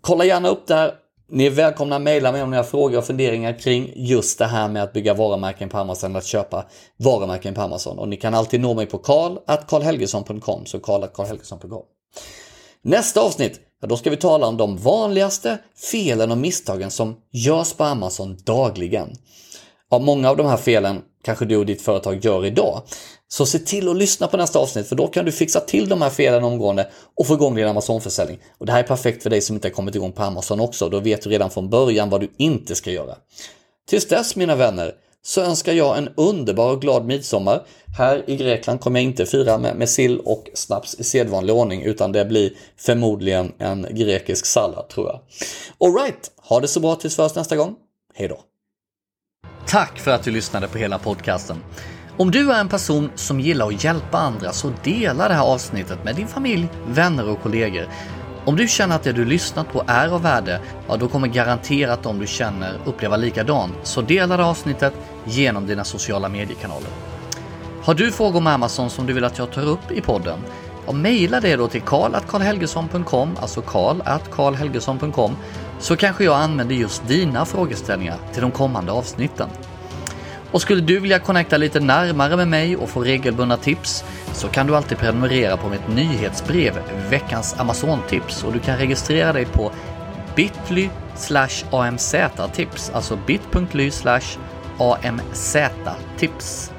kolla 0.01 0.25
gärna 0.25 0.49
upp 0.49 0.67
det 0.67 0.75
här 0.75 0.93
ni 1.29 1.45
är 1.45 1.49
välkomna 1.49 1.95
att 1.95 2.01
mejla 2.01 2.31
mig 2.31 2.43
om 2.43 2.51
ni 2.51 2.57
har 2.57 2.63
frågor 2.63 2.97
och 2.97 3.05
funderingar 3.05 3.59
kring 3.59 3.93
just 3.95 4.39
det 4.39 4.45
här 4.45 4.67
med 4.67 4.83
att 4.83 4.93
bygga 4.93 5.13
varumärken 5.13 5.69
på 5.69 5.77
Amazon, 5.77 6.15
att 6.15 6.25
köpa 6.25 6.65
varumärken 6.97 7.53
på 7.53 7.61
Amazon. 7.61 7.99
Och 7.99 8.07
ni 8.07 8.17
kan 8.17 8.33
alltid 8.33 8.59
nå 8.61 8.73
mig 8.73 8.85
på 8.85 8.97
karl.karlhelgesson.com, 8.97 10.65
så 10.65 10.79
karl.karlhelgesson.com. 10.79 11.83
Nästa 12.81 13.21
avsnitt, 13.21 13.59
ja, 13.81 13.87
då 13.87 13.97
ska 13.97 14.09
vi 14.09 14.17
tala 14.17 14.47
om 14.47 14.57
de 14.57 14.77
vanligaste 14.77 15.57
felen 15.91 16.31
och 16.31 16.37
misstagen 16.37 16.91
som 16.91 17.15
görs 17.31 17.73
på 17.73 17.83
Amazon 17.83 18.37
dagligen. 18.43 19.09
Ja, 19.89 19.99
många 19.99 20.29
av 20.29 20.37
de 20.37 20.45
här 20.45 20.57
felen 20.57 21.01
kanske 21.23 21.45
du 21.45 21.57
och 21.57 21.65
ditt 21.65 21.81
företag 21.81 22.25
gör 22.25 22.45
idag. 22.45 22.81
Så 23.27 23.45
se 23.45 23.59
till 23.59 23.89
att 23.89 23.97
lyssna 23.97 24.27
på 24.27 24.37
nästa 24.37 24.59
avsnitt 24.59 24.87
för 24.87 24.95
då 24.95 25.07
kan 25.07 25.25
du 25.25 25.31
fixa 25.31 25.59
till 25.59 25.89
de 25.89 26.01
här 26.01 26.09
felen 26.09 26.43
omgående 26.43 26.87
och 27.15 27.27
få 27.27 27.33
igång 27.33 27.55
din 27.55 27.67
Amazon-försäljning. 27.67 28.39
Och 28.57 28.65
det 28.65 28.71
här 28.71 28.79
är 28.79 28.87
perfekt 28.87 29.23
för 29.23 29.29
dig 29.29 29.41
som 29.41 29.55
inte 29.55 29.67
har 29.67 29.73
kommit 29.73 29.95
igång 29.95 30.11
på 30.11 30.23
Amazon 30.23 30.59
också. 30.59 30.89
Då 30.89 30.99
vet 30.99 31.21
du 31.21 31.29
redan 31.29 31.49
från 31.49 31.69
början 31.69 32.09
vad 32.09 32.21
du 32.21 32.29
inte 32.37 32.75
ska 32.75 32.91
göra. 32.91 33.15
Tills 33.87 34.07
dess 34.07 34.35
mina 34.35 34.55
vänner 34.55 34.93
så 35.23 35.41
önskar 35.41 35.73
jag 35.73 35.97
en 35.97 36.09
underbar 36.17 36.71
och 36.71 36.81
glad 36.81 37.05
midsommar. 37.05 37.65
Här 37.97 38.29
i 38.29 38.35
Grekland 38.35 38.79
kommer 38.79 38.99
jag 38.99 39.05
inte 39.05 39.25
fira 39.25 39.57
med, 39.57 39.75
med 39.75 39.89
sill 39.89 40.19
och 40.19 40.49
snaps 40.53 40.95
i 40.99 41.03
sedvanlig 41.03 41.55
ordning 41.55 41.83
utan 41.83 42.11
det 42.11 42.25
blir 42.25 42.53
förmodligen 42.77 43.51
en 43.57 43.87
grekisk 43.91 44.45
sallad 44.45 44.89
tror 44.89 45.07
jag. 45.07 45.19
Alright, 45.87 46.31
ha 46.37 46.59
det 46.59 46.67
så 46.67 46.79
bra 46.79 46.95
tills 46.95 47.15
först 47.15 47.35
nästa 47.35 47.55
gång. 47.55 47.75
Hej 48.13 48.27
då! 48.27 48.39
Tack 49.67 49.99
för 49.99 50.11
att 50.11 50.23
du 50.23 50.31
lyssnade 50.31 50.67
på 50.67 50.77
hela 50.77 50.99
podcasten. 50.99 51.57
Om 52.17 52.31
du 52.31 52.51
är 52.51 52.59
en 52.59 52.69
person 52.69 53.11
som 53.15 53.39
gillar 53.39 53.67
att 53.67 53.83
hjälpa 53.83 54.17
andra 54.17 54.51
så 54.51 54.71
dela 54.83 55.27
det 55.27 55.33
här 55.33 55.43
avsnittet 55.43 56.03
med 56.03 56.15
din 56.15 56.27
familj, 56.27 56.67
vänner 56.87 57.29
och 57.29 57.41
kollegor. 57.41 57.87
Om 58.45 58.55
du 58.55 58.67
känner 58.67 58.95
att 58.95 59.03
det 59.03 59.11
du 59.11 59.25
lyssnat 59.25 59.73
på 59.73 59.83
är 59.87 60.07
av 60.07 60.21
värde, 60.21 60.59
ja 60.87 60.97
då 60.97 61.07
kommer 61.07 61.27
garanterat 61.27 62.03
de 62.03 62.19
du 62.19 62.27
känner 62.27 62.73
uppleva 62.85 63.17
likadant. 63.17 63.73
Så 63.83 64.01
dela 64.01 64.37
det 64.37 64.45
avsnittet 64.45 64.93
genom 65.25 65.67
dina 65.67 65.83
sociala 65.83 66.29
mediekanaler. 66.29 66.89
Har 67.83 67.93
du 67.93 68.11
frågor 68.11 68.37
om 68.37 68.47
Amazon 68.47 68.89
som 68.89 69.05
du 69.05 69.13
vill 69.13 69.23
att 69.23 69.37
jag 69.37 69.51
tar 69.51 69.65
upp 69.65 69.91
i 69.91 70.01
podden? 70.01 70.39
Ja, 70.85 70.91
mejla 70.93 71.39
det 71.39 71.55
då 71.55 71.67
till 71.67 71.81
karl.karlhelgesson.com, 71.81 73.37
alltså 73.41 73.61
karl.karlhelgesson.com, 73.61 75.35
så 75.79 75.95
kanske 75.95 76.23
jag 76.23 76.35
använder 76.35 76.75
just 76.75 77.07
dina 77.07 77.45
frågeställningar 77.45 78.17
till 78.33 78.41
de 78.41 78.51
kommande 78.51 78.91
avsnitten. 78.91 79.49
Och 80.55 80.61
skulle 80.61 80.81
du 80.81 80.99
vilja 80.99 81.19
connecta 81.19 81.57
lite 81.57 81.79
närmare 81.79 82.37
med 82.37 82.47
mig 82.47 82.75
och 82.75 82.89
få 82.89 83.03
regelbundna 83.03 83.57
tips 83.57 84.03
så 84.33 84.47
kan 84.47 84.67
du 84.67 84.75
alltid 84.75 84.97
prenumerera 84.97 85.57
på 85.57 85.69
mitt 85.69 85.87
nyhetsbrev 85.87 86.73
Veckans 87.09 87.55
Amazon-tips 87.59 88.43
och 88.43 88.53
du 88.53 88.59
kan 88.59 88.77
registrera 88.77 89.33
dig 89.33 89.45
på 89.45 89.71
bit.ly 90.35 90.89
amz-tips, 91.71 92.91
alltså 92.93 93.19
bit.ly 93.27 93.91
amz-tips. 95.01 96.71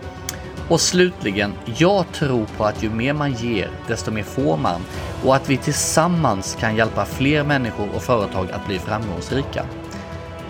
Och 0.68 0.80
slutligen, 0.80 1.52
jag 1.78 2.04
tror 2.12 2.46
på 2.56 2.64
att 2.64 2.82
ju 2.82 2.90
mer 2.90 3.12
man 3.12 3.32
ger, 3.32 3.70
desto 3.88 4.10
mer 4.10 4.22
får 4.22 4.56
man 4.56 4.80
och 5.24 5.36
att 5.36 5.50
vi 5.50 5.56
tillsammans 5.56 6.56
kan 6.60 6.76
hjälpa 6.76 7.04
fler 7.04 7.44
människor 7.44 7.88
och 7.94 8.02
företag 8.02 8.52
att 8.52 8.66
bli 8.66 8.78
framgångsrika. 8.78 9.64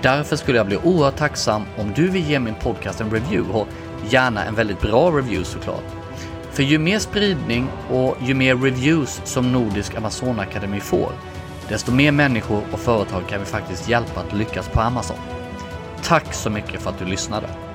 Därför 0.02 0.36
skulle 0.36 0.58
jag 0.58 0.66
bli 0.66 0.76
oerhört 0.76 1.16
tacksam 1.16 1.64
om 1.78 1.92
du 1.96 2.08
vill 2.08 2.30
ge 2.30 2.38
min 2.38 2.54
podcast 2.54 3.00
en 3.00 3.10
review 3.10 3.58
och 3.58 3.68
gärna 4.08 4.44
en 4.44 4.54
väldigt 4.54 4.80
bra 4.80 5.10
review 5.10 5.44
såklart. 5.44 5.84
För 6.52 6.62
ju 6.62 6.78
mer 6.78 6.98
spridning 6.98 7.68
och 7.90 8.16
ju 8.22 8.34
mer 8.34 8.56
reviews 8.56 9.20
som 9.24 9.52
Nordisk 9.52 9.94
Amazonakademi 9.94 10.80
får, 10.80 11.12
desto 11.68 11.92
mer 11.92 12.12
människor 12.12 12.62
och 12.72 12.80
företag 12.80 13.28
kan 13.28 13.40
vi 13.40 13.46
faktiskt 13.46 13.88
hjälpa 13.88 14.20
att 14.20 14.32
lyckas 14.32 14.68
på 14.68 14.80
Amazon. 14.80 15.16
Tack 16.02 16.34
så 16.34 16.50
mycket 16.50 16.82
för 16.82 16.90
att 16.90 16.98
du 16.98 17.04
lyssnade! 17.04 17.65